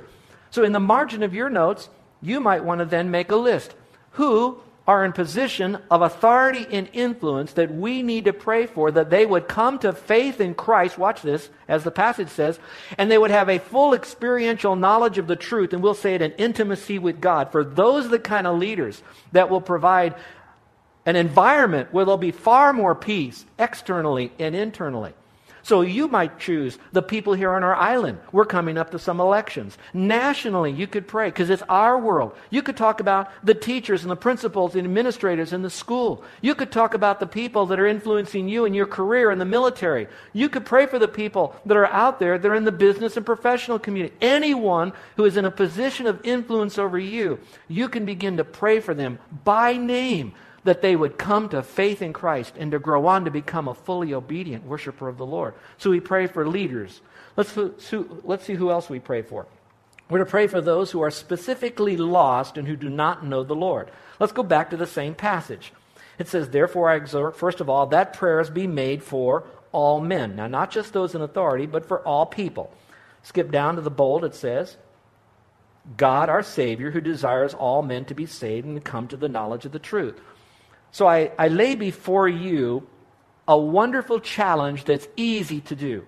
So, 0.50 0.62
in 0.62 0.72
the 0.72 0.80
margin 0.80 1.22
of 1.22 1.34
your 1.34 1.50
notes, 1.50 1.88
you 2.20 2.40
might 2.40 2.64
want 2.64 2.80
to 2.80 2.84
then 2.84 3.10
make 3.10 3.30
a 3.30 3.36
list. 3.36 3.74
Who 4.12 4.60
are 4.86 5.04
in 5.04 5.12
position 5.12 5.78
of 5.90 6.02
authority 6.02 6.66
and 6.70 6.88
influence 6.92 7.54
that 7.54 7.74
we 7.74 8.02
need 8.02 8.26
to 8.26 8.32
pray 8.32 8.66
for, 8.66 8.90
that 8.90 9.08
they 9.08 9.24
would 9.24 9.48
come 9.48 9.78
to 9.78 9.92
faith 9.92 10.40
in 10.40 10.54
Christ, 10.54 10.98
watch 10.98 11.22
this, 11.22 11.48
as 11.68 11.84
the 11.84 11.90
passage 11.90 12.28
says, 12.28 12.58
and 12.98 13.10
they 13.10 13.16
would 13.16 13.30
have 13.30 13.48
a 13.48 13.58
full 13.58 13.94
experiential 13.94 14.76
knowledge 14.76 15.16
of 15.16 15.26
the 15.26 15.36
truth, 15.36 15.72
and 15.72 15.82
we'll 15.82 15.94
say 15.94 16.14
it, 16.14 16.22
an 16.22 16.32
intimacy 16.32 16.98
with 16.98 17.20
God. 17.20 17.50
For 17.50 17.64
those 17.64 18.10
the 18.10 18.18
kind 18.18 18.46
of 18.46 18.58
leaders 18.58 19.02
that 19.32 19.48
will 19.48 19.62
provide 19.62 20.14
an 21.06 21.16
environment 21.16 21.92
where 21.92 22.04
there'll 22.04 22.18
be 22.18 22.30
far 22.30 22.72
more 22.74 22.94
peace 22.94 23.46
externally 23.58 24.32
and 24.38 24.54
internally. 24.54 25.14
So 25.64 25.80
you 25.80 26.08
might 26.08 26.38
choose 26.38 26.78
the 26.92 27.00
people 27.00 27.32
here 27.32 27.50
on 27.50 27.64
our 27.64 27.74
island. 27.74 28.18
We're 28.32 28.44
coming 28.44 28.76
up 28.76 28.90
to 28.90 28.98
some 28.98 29.18
elections. 29.18 29.78
Nationally, 29.94 30.70
you 30.70 30.86
could 30.86 31.08
pray 31.08 31.28
because 31.28 31.48
it's 31.48 31.62
our 31.70 31.98
world. 31.98 32.36
You 32.50 32.62
could 32.62 32.76
talk 32.76 33.00
about 33.00 33.30
the 33.42 33.54
teachers 33.54 34.02
and 34.02 34.10
the 34.10 34.16
principals 34.16 34.74
and 34.74 34.84
administrators 34.84 35.54
in 35.54 35.62
the 35.62 35.70
school. 35.70 36.22
You 36.42 36.54
could 36.54 36.70
talk 36.70 36.92
about 36.92 37.18
the 37.18 37.26
people 37.26 37.64
that 37.66 37.80
are 37.80 37.86
influencing 37.86 38.46
you 38.46 38.66
in 38.66 38.74
your 38.74 38.84
career 38.84 39.30
in 39.30 39.38
the 39.38 39.46
military. 39.46 40.06
You 40.34 40.50
could 40.50 40.66
pray 40.66 40.84
for 40.84 40.98
the 40.98 41.08
people 41.08 41.56
that 41.64 41.78
are 41.78 41.86
out 41.86 42.20
there 42.20 42.36
that 42.36 42.48
are 42.48 42.54
in 42.54 42.64
the 42.64 42.70
business 42.70 43.16
and 43.16 43.24
professional 43.24 43.78
community. 43.78 44.14
Anyone 44.20 44.92
who 45.16 45.24
is 45.24 45.38
in 45.38 45.46
a 45.46 45.50
position 45.50 46.06
of 46.06 46.20
influence 46.26 46.76
over 46.76 46.98
you, 46.98 47.40
you 47.68 47.88
can 47.88 48.04
begin 48.04 48.36
to 48.36 48.44
pray 48.44 48.80
for 48.80 48.92
them 48.92 49.18
by 49.44 49.78
name 49.78 50.34
that 50.64 50.82
they 50.82 50.96
would 50.96 51.18
come 51.18 51.48
to 51.50 51.62
faith 51.62 52.02
in 52.02 52.12
Christ 52.12 52.54
and 52.58 52.72
to 52.72 52.78
grow 52.78 53.06
on 53.06 53.26
to 53.26 53.30
become 53.30 53.68
a 53.68 53.74
fully 53.74 54.14
obedient 54.14 54.64
worshiper 54.64 55.08
of 55.08 55.18
the 55.18 55.26
Lord. 55.26 55.54
So 55.78 55.90
we 55.90 56.00
pray 56.00 56.26
for 56.26 56.48
leaders. 56.48 57.00
Let's, 57.36 57.56
let's 57.56 58.44
see 58.44 58.54
who 58.54 58.70
else 58.70 58.88
we 58.88 58.98
pray 58.98 59.22
for. 59.22 59.46
We're 60.08 60.18
to 60.18 60.26
pray 60.26 60.46
for 60.46 60.60
those 60.60 60.90
who 60.90 61.02
are 61.02 61.10
specifically 61.10 61.96
lost 61.96 62.56
and 62.56 62.68
who 62.68 62.76
do 62.76 62.90
not 62.90 63.24
know 63.24 63.42
the 63.42 63.54
Lord. 63.54 63.90
Let's 64.18 64.32
go 64.32 64.42
back 64.42 64.70
to 64.70 64.76
the 64.76 64.86
same 64.86 65.14
passage. 65.14 65.72
It 66.18 66.28
says, 66.28 66.48
Therefore, 66.48 66.90
I 66.90 66.96
exhort, 66.96 67.36
first 67.36 67.60
of 67.60 67.68
all, 67.68 67.86
that 67.86 68.12
prayers 68.12 68.50
be 68.50 68.66
made 68.66 69.02
for 69.02 69.44
all 69.72 70.00
men. 70.00 70.36
Now, 70.36 70.46
not 70.46 70.70
just 70.70 70.92
those 70.92 71.14
in 71.14 71.22
authority, 71.22 71.66
but 71.66 71.86
for 71.86 72.00
all 72.00 72.26
people. 72.26 72.72
Skip 73.22 73.50
down 73.50 73.76
to 73.76 73.80
the 73.80 73.90
bold, 73.90 74.24
it 74.24 74.34
says, 74.34 74.76
God, 75.96 76.28
our 76.28 76.42
Savior, 76.42 76.90
who 76.90 77.00
desires 77.00 77.54
all 77.54 77.82
men 77.82 78.04
to 78.06 78.14
be 78.14 78.26
saved 78.26 78.66
and 78.66 78.82
come 78.84 79.08
to 79.08 79.16
the 79.16 79.28
knowledge 79.28 79.64
of 79.64 79.72
the 79.72 79.78
truth. 79.78 80.20
So 80.94 81.08
I, 81.08 81.32
I 81.36 81.48
lay 81.48 81.74
before 81.74 82.28
you 82.28 82.86
a 83.48 83.58
wonderful 83.58 84.20
challenge 84.20 84.84
that's 84.84 85.08
easy 85.16 85.60
to 85.62 85.74
do. 85.74 86.04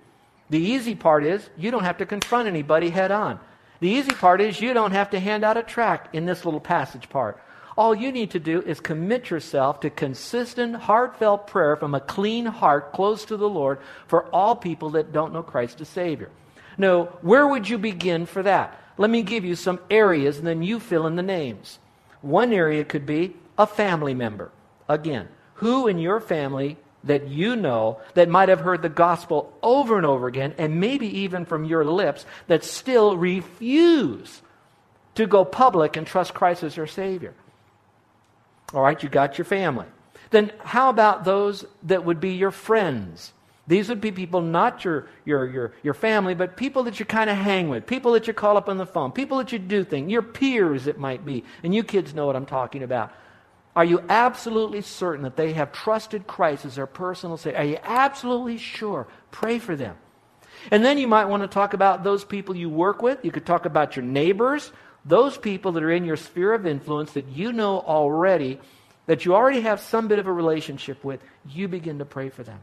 The 0.48 0.60
easy 0.60 0.94
part 0.94 1.24
is 1.24 1.50
you 1.56 1.72
don't 1.72 1.82
have 1.82 1.98
to 1.98 2.06
confront 2.06 2.46
anybody 2.46 2.90
head 2.90 3.10
on. 3.10 3.40
The 3.80 3.88
easy 3.88 4.12
part 4.12 4.40
is 4.40 4.60
you 4.60 4.74
don't 4.74 4.92
have 4.92 5.10
to 5.10 5.18
hand 5.18 5.42
out 5.42 5.56
a 5.56 5.64
tract 5.64 6.14
in 6.14 6.24
this 6.24 6.44
little 6.44 6.60
passage 6.60 7.08
part. 7.08 7.42
All 7.76 7.96
you 7.96 8.12
need 8.12 8.30
to 8.30 8.38
do 8.38 8.62
is 8.62 8.78
commit 8.78 9.28
yourself 9.28 9.80
to 9.80 9.90
consistent, 9.90 10.76
heartfelt 10.76 11.48
prayer 11.48 11.74
from 11.74 11.96
a 11.96 12.00
clean 12.00 12.46
heart 12.46 12.92
close 12.92 13.24
to 13.24 13.36
the 13.36 13.48
Lord 13.48 13.80
for 14.06 14.26
all 14.26 14.54
people 14.54 14.90
that 14.90 15.12
don't 15.12 15.32
know 15.32 15.42
Christ 15.42 15.80
as 15.80 15.88
Savior. 15.88 16.30
Now, 16.78 17.06
where 17.22 17.48
would 17.48 17.68
you 17.68 17.78
begin 17.78 18.24
for 18.24 18.44
that? 18.44 18.80
Let 18.98 19.10
me 19.10 19.24
give 19.24 19.44
you 19.44 19.56
some 19.56 19.80
areas 19.90 20.38
and 20.38 20.46
then 20.46 20.62
you 20.62 20.78
fill 20.78 21.08
in 21.08 21.16
the 21.16 21.24
names. 21.24 21.80
One 22.20 22.52
area 22.52 22.84
could 22.84 23.04
be 23.04 23.34
a 23.58 23.66
family 23.66 24.14
member. 24.14 24.52
Again, 24.88 25.28
who 25.54 25.86
in 25.86 25.98
your 25.98 26.20
family 26.20 26.76
that 27.04 27.28
you 27.28 27.56
know 27.56 28.00
that 28.14 28.28
might 28.28 28.48
have 28.48 28.60
heard 28.60 28.82
the 28.82 28.88
gospel 28.88 29.52
over 29.62 29.96
and 29.96 30.06
over 30.06 30.26
again, 30.26 30.54
and 30.58 30.80
maybe 30.80 31.20
even 31.20 31.44
from 31.44 31.64
your 31.64 31.84
lips, 31.84 32.26
that 32.48 32.64
still 32.64 33.16
refuse 33.16 34.42
to 35.14 35.26
go 35.26 35.44
public 35.44 35.96
and 35.96 36.06
trust 36.06 36.34
Christ 36.34 36.62
as 36.62 36.74
their 36.74 36.86
Savior? 36.86 37.34
All 38.74 38.82
right, 38.82 39.00
you 39.02 39.08
got 39.08 39.38
your 39.38 39.44
family. 39.44 39.86
Then 40.30 40.52
how 40.64 40.90
about 40.90 41.24
those 41.24 41.64
that 41.84 42.04
would 42.04 42.20
be 42.20 42.34
your 42.34 42.50
friends? 42.50 43.32
These 43.68 43.88
would 43.88 44.00
be 44.00 44.12
people, 44.12 44.42
not 44.42 44.84
your, 44.84 45.08
your, 45.24 45.46
your, 45.48 45.72
your 45.82 45.94
family, 45.94 46.34
but 46.34 46.56
people 46.56 46.84
that 46.84 47.00
you 47.00 47.06
kind 47.06 47.28
of 47.28 47.36
hang 47.36 47.68
with, 47.68 47.86
people 47.86 48.12
that 48.12 48.26
you 48.26 48.32
call 48.32 48.56
up 48.56 48.68
on 48.68 48.78
the 48.78 48.86
phone, 48.86 49.10
people 49.10 49.38
that 49.38 49.50
you 49.52 49.58
do 49.58 49.82
things, 49.82 50.10
your 50.10 50.22
peers, 50.22 50.86
it 50.86 50.98
might 50.98 51.24
be. 51.24 51.44
And 51.64 51.74
you 51.74 51.82
kids 51.82 52.14
know 52.14 52.26
what 52.26 52.36
I'm 52.36 52.46
talking 52.46 52.82
about. 52.82 53.12
Are 53.76 53.84
you 53.84 54.02
absolutely 54.08 54.80
certain 54.80 55.24
that 55.24 55.36
they 55.36 55.52
have 55.52 55.70
trusted 55.70 56.26
Christ 56.26 56.64
as 56.64 56.76
their 56.76 56.86
personal 56.86 57.36
Savior? 57.36 57.58
Are 57.58 57.64
you 57.64 57.78
absolutely 57.84 58.56
sure? 58.56 59.06
Pray 59.30 59.58
for 59.58 59.76
them. 59.76 59.96
And 60.70 60.82
then 60.82 60.96
you 60.96 61.06
might 61.06 61.26
want 61.26 61.42
to 61.42 61.46
talk 61.46 61.74
about 61.74 62.02
those 62.02 62.24
people 62.24 62.56
you 62.56 62.70
work 62.70 63.02
with. 63.02 63.22
You 63.22 63.30
could 63.30 63.44
talk 63.44 63.66
about 63.66 63.94
your 63.94 64.04
neighbors, 64.04 64.72
those 65.04 65.36
people 65.36 65.72
that 65.72 65.82
are 65.82 65.92
in 65.92 66.06
your 66.06 66.16
sphere 66.16 66.54
of 66.54 66.66
influence 66.66 67.12
that 67.12 67.28
you 67.28 67.52
know 67.52 67.80
already, 67.80 68.58
that 69.04 69.26
you 69.26 69.34
already 69.34 69.60
have 69.60 69.78
some 69.78 70.08
bit 70.08 70.18
of 70.18 70.26
a 70.26 70.32
relationship 70.32 71.04
with. 71.04 71.20
You 71.46 71.68
begin 71.68 71.98
to 71.98 72.06
pray 72.06 72.30
for 72.30 72.42
them. 72.42 72.60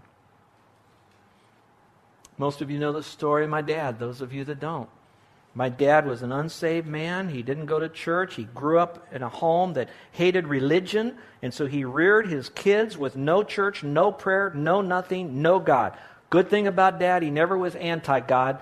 Most 2.39 2.63
of 2.63 2.71
you 2.71 2.80
know 2.80 2.91
the 2.91 3.04
story 3.04 3.43
of 3.43 3.52
my 3.52 3.62
dad, 3.62 3.99
those 3.99 4.19
of 4.19 4.34
you 4.34 4.43
that 4.45 4.60
don't. 4.60 4.89
My 5.56 5.70
dad 5.70 6.08
was 6.08 6.24
an 6.24 6.32
unsaved 6.32 6.88
man. 6.88 7.30
He 7.30 7.44
didn't 7.44 7.68
go 7.68 7.80
to 7.80 7.88
church. 7.88 8.36
He 8.36 8.46
grew 8.46 8.80
up 8.80 9.08
in 9.12 9.22
a 9.22 9.30
home 9.30 9.74
that 9.74 9.89
hated 10.12 10.48
religion. 10.48 11.16
And 11.44 11.54
so 11.54 11.68
he 11.68 11.86
reared 11.86 12.28
his 12.28 12.50
kids 12.50 12.98
with 12.98 13.16
no 13.16 13.44
church, 13.44 13.84
no 13.84 14.12
prayer, 14.12 14.52
no 14.56 14.82
nothing, 14.82 15.42
no 15.44 15.60
God. 15.60 15.96
Good 16.32 16.50
thing 16.50 16.66
about 16.66 17.00
dad, 17.00 17.22
he 17.22 17.30
never 17.30 17.56
was 17.56 17.76
anti 17.76 18.20
God. 18.20 18.60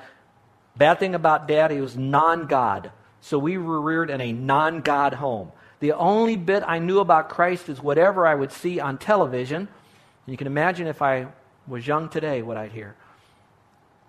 Bad 0.76 1.00
thing 1.00 1.16
about 1.16 1.48
dad, 1.48 1.72
he 1.72 1.80
was 1.80 1.96
non 1.96 2.48
God. 2.48 2.92
So 3.22 3.40
we 3.40 3.58
were 3.58 3.80
reared 3.80 4.10
in 4.10 4.20
a 4.20 4.34
non 4.34 4.82
God 4.82 5.14
home. 5.14 5.54
The 5.80 5.94
only 5.94 6.36
bit 6.36 6.64
I 6.66 6.80
knew 6.80 7.00
about 7.00 7.30
Christ 7.30 7.70
is 7.70 7.82
whatever 7.82 8.28
I 8.28 8.36
would 8.36 8.52
see 8.52 8.80
on 8.80 8.98
television 8.98 9.62
And 9.62 9.70
You 10.28 10.38
can 10.38 10.48
imagine 10.48 10.88
if 10.88 11.02
I 11.02 11.28
was 11.68 11.88
young 11.88 12.10
today 12.10 12.42
what 12.42 12.58
I'd 12.58 12.72
hear. 12.72 12.96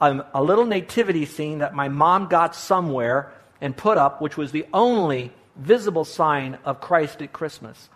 Um, 0.03 0.25
a 0.35 0.43
little 0.43 0.67
nativity 0.67 1.27
scene 1.27 1.59
that 1.59 1.77
my 1.77 1.89
mom 1.89 2.27
got 2.27 2.57
somewhere 2.57 3.33
and 3.61 3.77
put 3.77 3.99
up, 3.99 4.21
which 4.21 4.37
was 4.37 4.51
the 4.51 4.67
only 4.75 5.33
visible 5.55 6.05
sign 6.05 6.59
of 6.65 6.81
Christ 6.81 7.23
at 7.23 7.33
Christmas. 7.33 7.89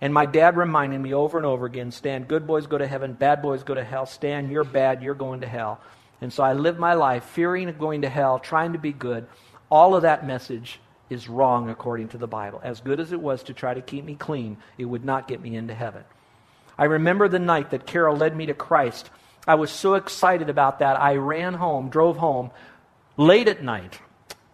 And 0.00 0.14
my 0.14 0.24
dad 0.24 0.56
reminded 0.56 0.98
me 1.02 1.12
over 1.12 1.36
and 1.36 1.46
over 1.46 1.66
again 1.66 1.92
Stan, 1.92 2.24
good 2.24 2.46
boys 2.46 2.66
go 2.66 2.78
to 2.78 2.86
heaven, 2.86 3.12
bad 3.12 3.42
boys 3.42 3.62
go 3.62 3.74
to 3.74 3.84
hell. 3.84 4.06
Stan, 4.06 4.50
you're 4.50 4.64
bad, 4.64 5.02
you're 5.02 5.14
going 5.14 5.42
to 5.42 5.46
hell. 5.46 5.82
And 6.22 6.32
so 6.32 6.42
I 6.42 6.54
lived 6.54 6.78
my 6.78 6.94
life 6.94 7.24
fearing 7.24 7.68
of 7.68 7.78
going 7.78 8.00
to 8.00 8.08
hell, 8.08 8.38
trying 8.38 8.72
to 8.72 8.78
be 8.78 8.92
good. 8.92 9.26
All 9.70 9.94
of 9.94 10.00
that 10.00 10.26
message 10.26 10.80
is 11.10 11.28
wrong 11.28 11.68
according 11.68 12.08
to 12.08 12.18
the 12.18 12.26
Bible. 12.26 12.58
As 12.64 12.80
good 12.80 13.00
as 13.00 13.12
it 13.12 13.20
was 13.20 13.42
to 13.42 13.52
try 13.52 13.74
to 13.74 13.82
keep 13.82 14.06
me 14.06 14.14
clean, 14.14 14.56
it 14.78 14.86
would 14.86 15.04
not 15.04 15.28
get 15.28 15.42
me 15.42 15.56
into 15.56 15.74
heaven. 15.74 16.04
I 16.78 16.84
remember 16.84 17.28
the 17.28 17.38
night 17.38 17.72
that 17.72 17.86
Carol 17.86 18.16
led 18.16 18.34
me 18.34 18.46
to 18.46 18.54
Christ. 18.54 19.10
I 19.46 19.54
was 19.54 19.70
so 19.70 19.94
excited 19.94 20.50
about 20.50 20.80
that. 20.80 21.00
I 21.00 21.16
ran 21.16 21.54
home, 21.54 21.88
drove 21.88 22.16
home 22.16 22.50
late 23.16 23.48
at 23.48 23.62
night, 23.62 24.00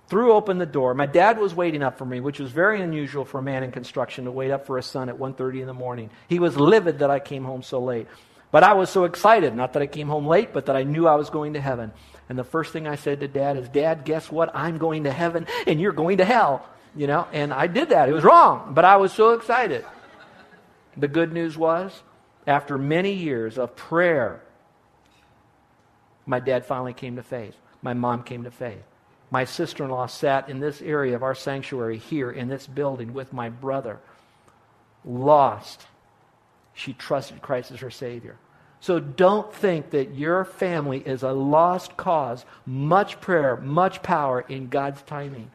threw 0.09 0.33
open 0.33 0.59
the 0.59 0.67
door. 0.67 0.95
My 0.95 1.07
dad 1.07 1.39
was 1.39 1.55
waiting 1.55 1.83
up 1.83 1.97
for 1.97 2.05
me, 2.05 2.21
which 2.21 2.39
was 2.39 2.51
very 2.51 2.83
unusual 2.83 3.25
for 3.25 3.39
a 3.39 3.43
man 3.43 3.63
in 3.63 3.73
construction 3.73 4.27
to 4.27 4.31
wait 4.31 4.51
up 4.51 4.67
for 4.67 4.77
his 4.77 4.87
son 4.87 5.09
at 5.09 5.19
1:30 5.19 5.61
in 5.61 5.67
the 5.67 5.73
morning. 5.75 6.11
He 6.29 6.39
was 6.39 6.57
livid 6.57 6.99
that 6.99 7.11
I 7.11 7.19
came 7.19 7.45
home 7.45 7.63
so 7.63 7.81
late. 7.81 8.07
But 8.51 8.65
I 8.65 8.75
was 8.75 8.91
so 8.91 9.05
excited, 9.05 9.55
not 9.57 9.73
that 9.73 9.83
I 9.83 9.87
came 9.87 10.09
home 10.09 10.27
late, 10.27 10.53
but 10.53 10.67
that 10.67 10.77
I 10.77 10.83
knew 10.83 11.09
I 11.09 11.15
was 11.15 11.31
going 11.31 11.55
to 11.55 11.61
heaven. 11.61 11.91
And 12.29 12.39
the 12.39 12.45
first 12.45 12.71
thing 12.71 12.87
I 12.87 12.97
said 12.97 13.21
to 13.21 13.29
dad 13.29 13.57
is, 13.57 13.69
"Dad, 13.71 14.05
guess 14.05 14.31
what? 14.31 14.55
I'm 14.55 14.77
going 14.77 15.05
to 15.05 15.11
heaven 15.11 15.47
and 15.67 15.81
you're 15.81 15.93
going 15.93 16.19
to 16.19 16.27
hell." 16.27 16.67
You 16.95 17.07
know, 17.07 17.27
and 17.33 17.55
I 17.55 17.67
did 17.67 17.89
that. 17.89 18.11
It 18.11 18.13
was 18.13 18.25
wrong, 18.25 18.73
but 18.75 18.85
I 18.85 18.97
was 18.97 19.11
so 19.13 19.31
excited. 19.31 19.87
The 20.99 21.09
good 21.09 21.33
news 21.33 21.57
was, 21.57 22.03
after 22.47 22.77
many 22.77 23.13
years 23.13 23.57
of 23.57 23.75
prayer, 23.75 24.43
my 26.27 26.41
dad 26.41 26.65
finally 26.65 26.93
came 26.93 27.17
to 27.17 27.23
faith. 27.23 27.57
My 27.83 27.95
mom 27.95 28.23
came 28.23 28.45
to 28.45 28.51
faith. 28.51 28.83
My 29.31 29.45
sister 29.45 29.85
in 29.85 29.91
law 29.91 30.07
sat 30.07 30.49
in 30.49 30.61
this 30.61 30.83
area 30.83 31.17
of 31.17 31.23
our 31.23 31.35
sanctuary 31.35 31.99
here 31.99 32.31
in 32.31 32.49
this 32.49 32.67
building 32.67 33.15
with 33.15 33.33
my 33.33 33.49
brother. 33.49 33.99
Lost. 35.05 35.87
She 36.75 36.93
trusted 36.93 37.43
Christ 37.43 37.71
as 37.71 37.81
her 37.81 37.91
Savior. 37.91 38.37
So 38.81 38.99
don't 38.99 39.53
think 39.53 39.91
that 39.91 40.15
your 40.15 40.45
family 40.45 40.99
is 40.99 41.23
a 41.23 41.33
lost 41.33 41.97
cause. 41.97 42.45
Much 42.67 43.21
prayer, 43.21 43.57
much 43.57 44.03
power 44.03 44.41
in 44.49 44.69
God's 44.69 45.01
timing. 45.03 45.51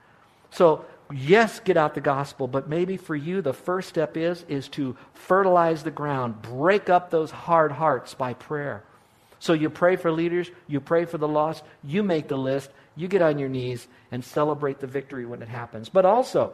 So 0.49 0.85
yes, 1.13 1.59
get 1.59 1.77
out 1.77 1.93
the 1.93 2.01
gospel, 2.01 2.47
but 2.47 2.69
maybe 2.69 2.97
for 2.97 3.15
you 3.15 3.41
the 3.41 3.53
first 3.53 3.89
step 3.89 4.17
is 4.17 4.45
is 4.47 4.69
to 4.69 4.95
fertilize 5.13 5.83
the 5.83 5.91
ground, 5.91 6.41
break 6.41 6.89
up 6.89 7.09
those 7.09 7.31
hard 7.31 7.73
hearts 7.73 8.13
by 8.13 8.33
prayer. 8.33 8.83
So 9.39 9.53
you 9.53 9.69
pray 9.69 9.95
for 9.95 10.11
leaders, 10.11 10.49
you 10.67 10.79
pray 10.79 11.05
for 11.05 11.17
the 11.17 11.27
lost, 11.27 11.63
you 11.83 12.03
make 12.03 12.27
the 12.27 12.37
list, 12.37 12.69
you 12.95 13.07
get 13.07 13.21
on 13.21 13.37
your 13.37 13.49
knees 13.49 13.87
and 14.11 14.23
celebrate 14.23 14.79
the 14.79 14.87
victory 14.87 15.25
when 15.25 15.41
it 15.41 15.47
happens. 15.47 15.89
But 15.89 16.05
also 16.05 16.53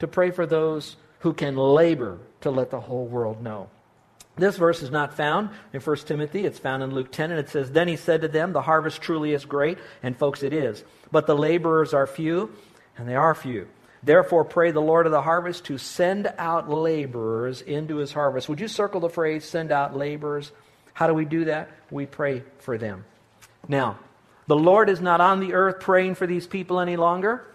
to 0.00 0.06
pray 0.06 0.30
for 0.30 0.46
those 0.46 0.96
who 1.20 1.32
can 1.32 1.56
labor 1.56 2.18
to 2.42 2.50
let 2.50 2.70
the 2.70 2.80
whole 2.80 3.06
world 3.06 3.42
know. 3.42 3.68
This 4.36 4.56
verse 4.56 4.82
is 4.82 4.90
not 4.90 5.14
found 5.14 5.50
in 5.72 5.80
1 5.80 5.96
Timothy. 5.98 6.44
It's 6.44 6.60
found 6.60 6.82
in 6.82 6.94
Luke 6.94 7.10
10, 7.10 7.32
and 7.32 7.40
it 7.40 7.48
says, 7.48 7.72
Then 7.72 7.88
he 7.88 7.96
said 7.96 8.20
to 8.20 8.28
them, 8.28 8.52
The 8.52 8.62
harvest 8.62 9.02
truly 9.02 9.32
is 9.32 9.44
great, 9.44 9.78
and 10.02 10.16
folks, 10.16 10.44
it 10.44 10.52
is. 10.52 10.84
But 11.10 11.26
the 11.26 11.36
laborers 11.36 11.92
are 11.92 12.06
few, 12.06 12.52
and 12.96 13.08
they 13.08 13.16
are 13.16 13.34
few. 13.34 13.66
Therefore, 14.00 14.44
pray 14.44 14.70
the 14.70 14.80
Lord 14.80 15.06
of 15.06 15.12
the 15.12 15.22
harvest 15.22 15.64
to 15.64 15.78
send 15.78 16.32
out 16.38 16.70
laborers 16.70 17.62
into 17.62 17.96
his 17.96 18.12
harvest. 18.12 18.48
Would 18.48 18.60
you 18.60 18.68
circle 18.68 19.00
the 19.00 19.08
phrase, 19.08 19.44
send 19.44 19.72
out 19.72 19.96
laborers? 19.96 20.52
How 20.98 21.06
do 21.06 21.14
we 21.14 21.26
do 21.26 21.44
that? 21.44 21.70
We 21.92 22.06
pray 22.06 22.42
for 22.58 22.76
them. 22.76 23.04
Now, 23.68 24.00
the 24.48 24.56
Lord 24.56 24.90
is 24.90 25.00
not 25.00 25.20
on 25.20 25.38
the 25.38 25.54
earth 25.54 25.78
praying 25.78 26.16
for 26.16 26.26
these 26.26 26.44
people 26.44 26.80
any 26.80 26.96
longer, 26.96 27.46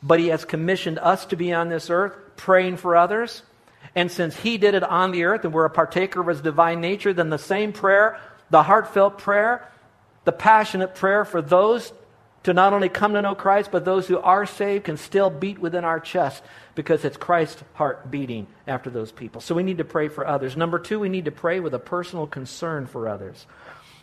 but 0.00 0.20
He 0.20 0.28
has 0.28 0.44
commissioned 0.44 1.00
us 1.00 1.26
to 1.26 1.36
be 1.36 1.52
on 1.52 1.70
this 1.70 1.90
earth 1.90 2.14
praying 2.36 2.76
for 2.76 2.94
others. 2.94 3.42
And 3.96 4.12
since 4.12 4.36
He 4.36 4.58
did 4.58 4.74
it 4.74 4.84
on 4.84 5.10
the 5.10 5.24
earth 5.24 5.44
and 5.44 5.52
we're 5.52 5.64
a 5.64 5.70
partaker 5.70 6.20
of 6.20 6.28
His 6.28 6.40
divine 6.40 6.80
nature, 6.80 7.12
then 7.12 7.30
the 7.30 7.36
same 7.36 7.72
prayer, 7.72 8.20
the 8.50 8.62
heartfelt 8.62 9.18
prayer, 9.18 9.68
the 10.22 10.30
passionate 10.30 10.94
prayer 10.94 11.24
for 11.24 11.42
those 11.42 11.92
to 12.44 12.52
not 12.52 12.72
only 12.72 12.88
come 12.88 13.12
to 13.14 13.22
know 13.22 13.34
Christ, 13.34 13.70
but 13.70 13.84
those 13.84 14.08
who 14.08 14.18
are 14.18 14.46
saved 14.46 14.84
can 14.84 14.96
still 14.96 15.30
beat 15.30 15.58
within 15.58 15.84
our 15.84 16.00
chest 16.00 16.42
because 16.74 17.04
it's 17.04 17.16
Christ's 17.16 17.62
heart 17.74 18.10
beating 18.10 18.46
after 18.66 18.90
those 18.90 19.12
people. 19.12 19.40
So 19.40 19.54
we 19.54 19.62
need 19.62 19.78
to 19.78 19.84
pray 19.84 20.08
for 20.08 20.26
others. 20.26 20.56
Number 20.56 20.78
two, 20.78 20.98
we 20.98 21.08
need 21.08 21.26
to 21.26 21.30
pray 21.30 21.60
with 21.60 21.74
a 21.74 21.78
personal 21.78 22.26
concern 22.26 22.86
for 22.86 23.08
others. 23.08 23.46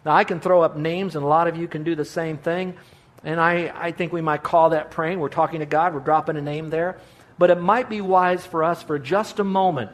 Now, 0.06 0.14
I 0.14 0.24
can 0.24 0.40
throw 0.40 0.62
up 0.62 0.78
names, 0.78 1.16
and 1.16 1.26
a 1.26 1.28
lot 1.28 1.48
of 1.48 1.58
you 1.58 1.68
can 1.68 1.84
do 1.84 1.96
the 1.96 2.06
same 2.06 2.38
thing. 2.38 2.76
And 3.24 3.40
I, 3.40 3.74
I 3.76 3.92
think 3.92 4.14
we 4.14 4.22
might 4.22 4.44
call 4.44 4.70
that 4.70 4.92
praying. 4.92 5.20
We're 5.20 5.30
talking 5.30 5.60
to 5.60 5.66
God, 5.66 5.94
we're 5.94 6.00
dropping 6.00 6.38
a 6.38 6.42
name 6.42 6.70
there. 6.70 6.98
But 7.38 7.50
it 7.50 7.60
might 7.60 7.90
be 7.90 8.02
wise 8.02 8.46
for 8.46 8.64
us 8.64 8.84
for 8.84 9.00
just 9.00 9.40
a 9.40 9.44
moment 9.44 9.92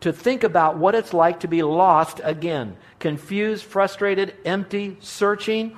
to 0.00 0.12
think 0.12 0.44
about 0.44 0.76
what 0.76 0.94
it's 0.94 1.14
like 1.14 1.40
to 1.40 1.48
be 1.48 1.62
lost 1.62 2.20
again, 2.22 2.76
confused, 2.98 3.64
frustrated, 3.64 4.34
empty, 4.44 4.96
searching, 5.00 5.76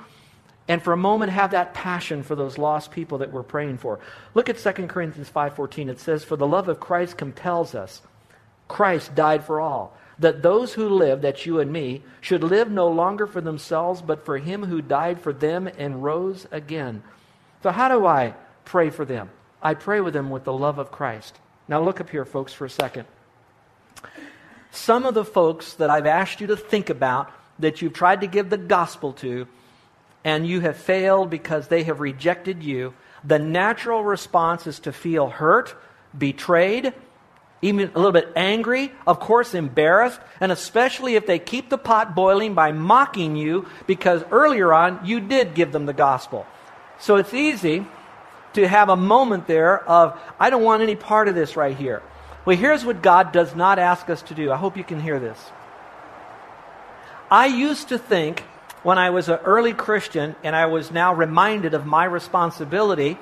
and 0.67 0.81
for 0.81 0.93
a 0.93 0.97
moment 0.97 1.31
have 1.31 1.51
that 1.51 1.73
passion 1.73 2.23
for 2.23 2.35
those 2.35 2.57
lost 2.57 2.91
people 2.91 3.19
that 3.19 3.31
we're 3.31 3.43
praying 3.43 3.77
for. 3.77 3.99
Look 4.33 4.49
at 4.49 4.57
2 4.57 4.89
Corinthians 4.89 5.29
5:14. 5.29 5.89
It 5.89 5.99
says, 5.99 6.23
"For 6.23 6.35
the 6.35 6.47
love 6.47 6.67
of 6.67 6.79
Christ 6.79 7.17
compels 7.17 7.73
us. 7.73 8.01
Christ 8.67 9.15
died 9.15 9.43
for 9.43 9.61
all." 9.61 9.97
that 10.19 10.41
those 10.41 10.73
who 10.73 10.89
live, 10.89 11.21
that 11.21 11.45
you 11.45 11.59
and 11.59 11.71
me, 11.71 12.01
should 12.21 12.43
live 12.43 12.71
no 12.71 12.87
longer 12.87 13.27
for 13.27 13.41
themselves, 13.41 14.01
but 14.01 14.25
for 14.25 14.37
him 14.37 14.65
who 14.65 14.81
died 14.81 15.21
for 15.21 15.31
them 15.31 15.69
and 15.77 16.03
rose 16.03 16.47
again. 16.51 17.03
So, 17.63 17.71
how 17.71 17.89
do 17.89 18.05
I 18.05 18.33
pray 18.65 18.89
for 18.89 19.05
them? 19.05 19.29
I 19.61 19.73
pray 19.73 20.01
with 20.01 20.13
them 20.13 20.29
with 20.29 20.43
the 20.43 20.53
love 20.53 20.79
of 20.79 20.91
Christ. 20.91 21.37
Now, 21.67 21.81
look 21.81 21.99
up 21.99 22.09
here, 22.09 22.25
folks, 22.25 22.53
for 22.53 22.65
a 22.65 22.69
second. 22.69 23.05
Some 24.71 25.05
of 25.05 25.13
the 25.13 25.25
folks 25.25 25.73
that 25.75 25.89
I've 25.89 26.05
asked 26.05 26.41
you 26.41 26.47
to 26.47 26.57
think 26.57 26.89
about 26.89 27.31
that 27.59 27.81
you've 27.81 27.93
tried 27.93 28.21
to 28.21 28.27
give 28.27 28.49
the 28.49 28.57
gospel 28.57 29.13
to, 29.13 29.47
and 30.23 30.47
you 30.47 30.61
have 30.61 30.77
failed 30.77 31.29
because 31.29 31.67
they 31.67 31.83
have 31.83 31.99
rejected 31.99 32.63
you, 32.63 32.93
the 33.23 33.39
natural 33.39 34.03
response 34.03 34.67
is 34.67 34.79
to 34.79 34.91
feel 34.91 35.29
hurt, 35.29 35.75
betrayed, 36.17 36.93
even 37.61 37.89
a 37.95 37.97
little 37.97 38.11
bit 38.11 38.31
angry, 38.35 38.91
of 39.07 39.19
course, 39.19 39.53
embarrassed, 39.55 40.19
and 40.39 40.51
especially 40.51 41.15
if 41.15 41.25
they 41.25 41.39
keep 41.39 41.69
the 41.69 41.77
pot 41.77 42.15
boiling 42.15 42.53
by 42.53 42.71
mocking 42.71 43.35
you 43.35 43.67
because 43.87 44.23
earlier 44.31 44.71
on 44.73 45.05
you 45.05 45.19
did 45.19 45.55
give 45.55 45.71
them 45.71 45.85
the 45.85 45.93
gospel. 45.93 46.45
So 46.99 47.15
it's 47.15 47.33
easy 47.33 47.85
to 48.53 48.67
have 48.67 48.89
a 48.89 48.95
moment 48.95 49.47
there 49.47 49.83
of, 49.87 50.19
I 50.39 50.49
don't 50.49 50.63
want 50.63 50.83
any 50.83 50.95
part 50.95 51.27
of 51.27 51.35
this 51.35 51.55
right 51.55 51.75
here. 51.75 52.03
Well, 52.45 52.55
here's 52.55 52.85
what 52.85 53.01
God 53.01 53.31
does 53.31 53.55
not 53.55 53.79
ask 53.79 54.09
us 54.09 54.21
to 54.23 54.35
do. 54.35 54.51
I 54.51 54.55
hope 54.55 54.77
you 54.77 54.83
can 54.83 54.99
hear 54.99 55.19
this. 55.19 55.39
I 57.29 57.47
used 57.47 57.89
to 57.89 57.97
think 57.97 58.43
when 58.83 58.97
I 58.97 59.09
was 59.09 59.29
an 59.29 59.39
early 59.43 59.73
Christian 59.73 60.35
and 60.43 60.55
I 60.55 60.67
was 60.67 60.91
now 60.91 61.13
reminded 61.13 61.73
of 61.73 61.85
my 61.85 62.05
responsibility 62.05 63.17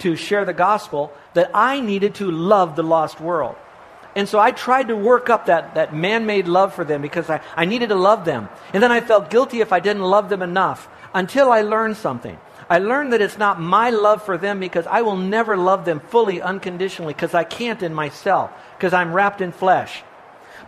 to 0.00 0.16
share 0.16 0.44
the 0.44 0.52
gospel 0.52 1.12
that 1.34 1.50
I 1.54 1.80
needed 1.80 2.16
to 2.16 2.30
love 2.30 2.76
the 2.76 2.82
lost 2.82 3.20
world. 3.20 3.56
And 4.14 4.28
so 4.28 4.38
I 4.38 4.50
tried 4.50 4.88
to 4.88 4.96
work 4.96 5.30
up 5.30 5.46
that, 5.46 5.74
that 5.74 5.94
man 5.94 6.26
made 6.26 6.46
love 6.46 6.74
for 6.74 6.84
them 6.84 7.00
because 7.00 7.30
I, 7.30 7.40
I 7.56 7.64
needed 7.64 7.88
to 7.88 7.94
love 7.94 8.24
them. 8.24 8.48
And 8.74 8.82
then 8.82 8.92
I 8.92 9.00
felt 9.00 9.30
guilty 9.30 9.60
if 9.60 9.72
I 9.72 9.80
didn't 9.80 10.02
love 10.02 10.28
them 10.28 10.42
enough 10.42 10.88
until 11.14 11.50
I 11.50 11.62
learned 11.62 11.96
something. 11.96 12.38
I 12.68 12.78
learned 12.78 13.12
that 13.12 13.20
it's 13.20 13.38
not 13.38 13.60
my 13.60 13.90
love 13.90 14.22
for 14.22 14.38
them 14.38 14.60
because 14.60 14.86
I 14.86 15.02
will 15.02 15.16
never 15.16 15.56
love 15.56 15.84
them 15.84 16.00
fully, 16.00 16.40
unconditionally, 16.40 17.14
because 17.14 17.34
I 17.34 17.44
can't 17.44 17.82
in 17.82 17.92
myself, 17.92 18.50
because 18.76 18.92
I'm 18.92 19.12
wrapped 19.12 19.40
in 19.40 19.52
flesh. 19.52 20.02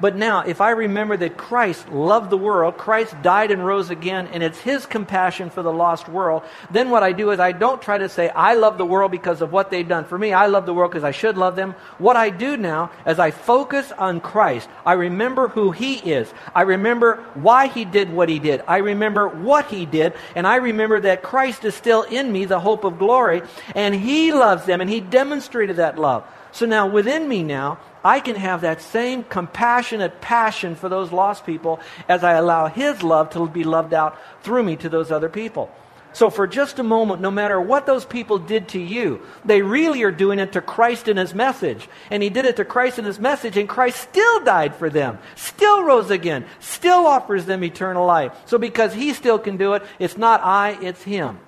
But 0.00 0.16
now, 0.16 0.40
if 0.40 0.60
I 0.60 0.70
remember 0.70 1.16
that 1.16 1.36
Christ 1.36 1.88
loved 1.90 2.30
the 2.30 2.36
world, 2.36 2.76
Christ 2.76 3.14
died 3.22 3.50
and 3.50 3.64
rose 3.64 3.90
again, 3.90 4.28
and 4.32 4.42
it's 4.42 4.58
His 4.58 4.86
compassion 4.86 5.50
for 5.50 5.62
the 5.62 5.72
lost 5.72 6.08
world, 6.08 6.42
then 6.70 6.90
what 6.90 7.02
I 7.02 7.12
do 7.12 7.30
is 7.30 7.40
I 7.40 7.52
don't 7.52 7.80
try 7.80 7.98
to 7.98 8.08
say, 8.08 8.28
I 8.28 8.54
love 8.54 8.78
the 8.78 8.86
world 8.86 9.10
because 9.10 9.40
of 9.42 9.52
what 9.52 9.70
they've 9.70 9.86
done 9.86 10.04
for 10.04 10.18
me. 10.18 10.32
I 10.32 10.46
love 10.46 10.66
the 10.66 10.74
world 10.74 10.90
because 10.90 11.04
I 11.04 11.10
should 11.12 11.36
love 11.36 11.56
them. 11.56 11.74
What 11.98 12.16
I 12.16 12.30
do 12.30 12.56
now 12.56 12.90
is 13.06 13.18
I 13.18 13.30
focus 13.30 13.92
on 13.92 14.20
Christ. 14.20 14.68
I 14.84 14.94
remember 14.94 15.48
who 15.48 15.70
He 15.70 15.94
is. 15.94 16.32
I 16.54 16.62
remember 16.62 17.24
why 17.34 17.68
He 17.68 17.84
did 17.84 18.12
what 18.12 18.28
He 18.28 18.38
did. 18.38 18.62
I 18.66 18.78
remember 18.78 19.28
what 19.28 19.66
He 19.66 19.86
did, 19.86 20.14
and 20.34 20.46
I 20.46 20.56
remember 20.56 21.00
that 21.00 21.22
Christ 21.22 21.64
is 21.64 21.74
still 21.74 22.02
in 22.02 22.32
me, 22.32 22.44
the 22.44 22.60
hope 22.60 22.84
of 22.84 22.98
glory, 22.98 23.42
and 23.74 23.94
He 23.94 24.32
loves 24.32 24.64
them, 24.64 24.80
and 24.80 24.90
He 24.90 25.00
demonstrated 25.00 25.76
that 25.76 25.98
love. 25.98 26.24
So 26.54 26.66
now 26.66 26.86
within 26.86 27.28
me 27.28 27.42
now, 27.42 27.80
I 28.04 28.20
can 28.20 28.36
have 28.36 28.60
that 28.60 28.80
same 28.80 29.24
compassionate 29.24 30.20
passion 30.20 30.76
for 30.76 30.88
those 30.88 31.10
lost 31.10 31.44
people 31.44 31.80
as 32.08 32.22
I 32.22 32.34
allow 32.34 32.68
His 32.68 33.02
love 33.02 33.30
to 33.30 33.48
be 33.48 33.64
loved 33.64 33.92
out 33.92 34.16
through 34.42 34.62
me 34.62 34.76
to 34.76 34.88
those 34.88 35.10
other 35.10 35.28
people. 35.28 35.68
So, 36.12 36.30
for 36.30 36.46
just 36.46 36.78
a 36.78 36.84
moment, 36.84 37.20
no 37.20 37.32
matter 37.32 37.60
what 37.60 37.86
those 37.86 38.04
people 38.04 38.38
did 38.38 38.68
to 38.68 38.78
you, 38.78 39.20
they 39.44 39.62
really 39.62 40.04
are 40.04 40.12
doing 40.12 40.38
it 40.38 40.52
to 40.52 40.60
Christ 40.60 41.08
in 41.08 41.16
His 41.16 41.34
message. 41.34 41.88
And 42.08 42.22
He 42.22 42.30
did 42.30 42.44
it 42.44 42.54
to 42.56 42.64
Christ 42.64 43.00
in 43.00 43.04
His 43.04 43.18
message, 43.18 43.56
and 43.56 43.68
Christ 43.68 44.00
still 44.00 44.44
died 44.44 44.76
for 44.76 44.88
them, 44.88 45.18
still 45.34 45.82
rose 45.82 46.12
again, 46.12 46.44
still 46.60 47.08
offers 47.08 47.46
them 47.46 47.64
eternal 47.64 48.06
life. 48.06 48.32
So 48.46 48.58
because 48.58 48.94
he 48.94 49.12
still 49.12 49.40
can 49.40 49.56
do 49.56 49.72
it, 49.72 49.82
it's 49.98 50.16
not 50.16 50.40
I, 50.40 50.78
it's 50.80 51.02
him. 51.02 51.40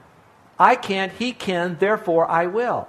I 0.59 0.75
can't, 0.75 1.13
he 1.13 1.33
can, 1.33 1.77
therefore 1.79 2.29
I 2.29 2.47
will. 2.47 2.89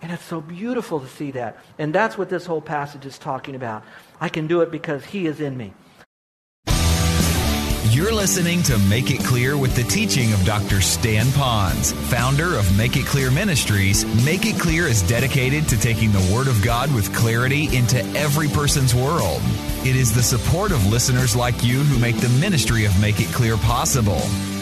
And 0.00 0.12
it's 0.12 0.24
so 0.24 0.40
beautiful 0.40 1.00
to 1.00 1.08
see 1.08 1.32
that. 1.32 1.58
And 1.78 1.94
that's 1.94 2.16
what 2.16 2.28
this 2.28 2.46
whole 2.46 2.60
passage 2.60 3.04
is 3.04 3.18
talking 3.18 3.54
about. 3.54 3.84
I 4.20 4.28
can 4.28 4.46
do 4.46 4.60
it 4.60 4.70
because 4.70 5.04
he 5.04 5.26
is 5.26 5.40
in 5.40 5.56
me. 5.56 5.72
You're 7.90 8.12
listening 8.12 8.62
to 8.64 8.78
Make 8.78 9.10
It 9.10 9.24
Clear 9.24 9.56
with 9.56 9.74
the 9.74 9.82
teaching 9.82 10.32
of 10.32 10.44
Dr. 10.44 10.80
Stan 10.80 11.26
Ponz, 11.28 11.92
founder 11.92 12.56
of 12.56 12.76
Make 12.76 12.96
It 12.96 13.06
Clear 13.06 13.28
Ministries. 13.28 14.04
Make 14.24 14.46
It 14.46 14.60
Clear 14.60 14.86
is 14.86 15.02
dedicated 15.02 15.66
to 15.68 15.80
taking 15.80 16.12
the 16.12 16.30
Word 16.32 16.46
of 16.46 16.62
God 16.62 16.94
with 16.94 17.12
clarity 17.12 17.74
into 17.76 17.98
every 18.16 18.46
person's 18.46 18.94
world. 18.94 19.40
It 19.84 19.96
is 19.96 20.14
the 20.14 20.22
support 20.22 20.70
of 20.70 20.86
listeners 20.86 21.34
like 21.34 21.64
you 21.64 21.80
who 21.80 21.98
make 21.98 22.18
the 22.18 22.28
ministry 22.40 22.84
of 22.84 23.00
Make 23.00 23.18
It 23.18 23.32
Clear 23.32 23.56
possible. 23.56 24.20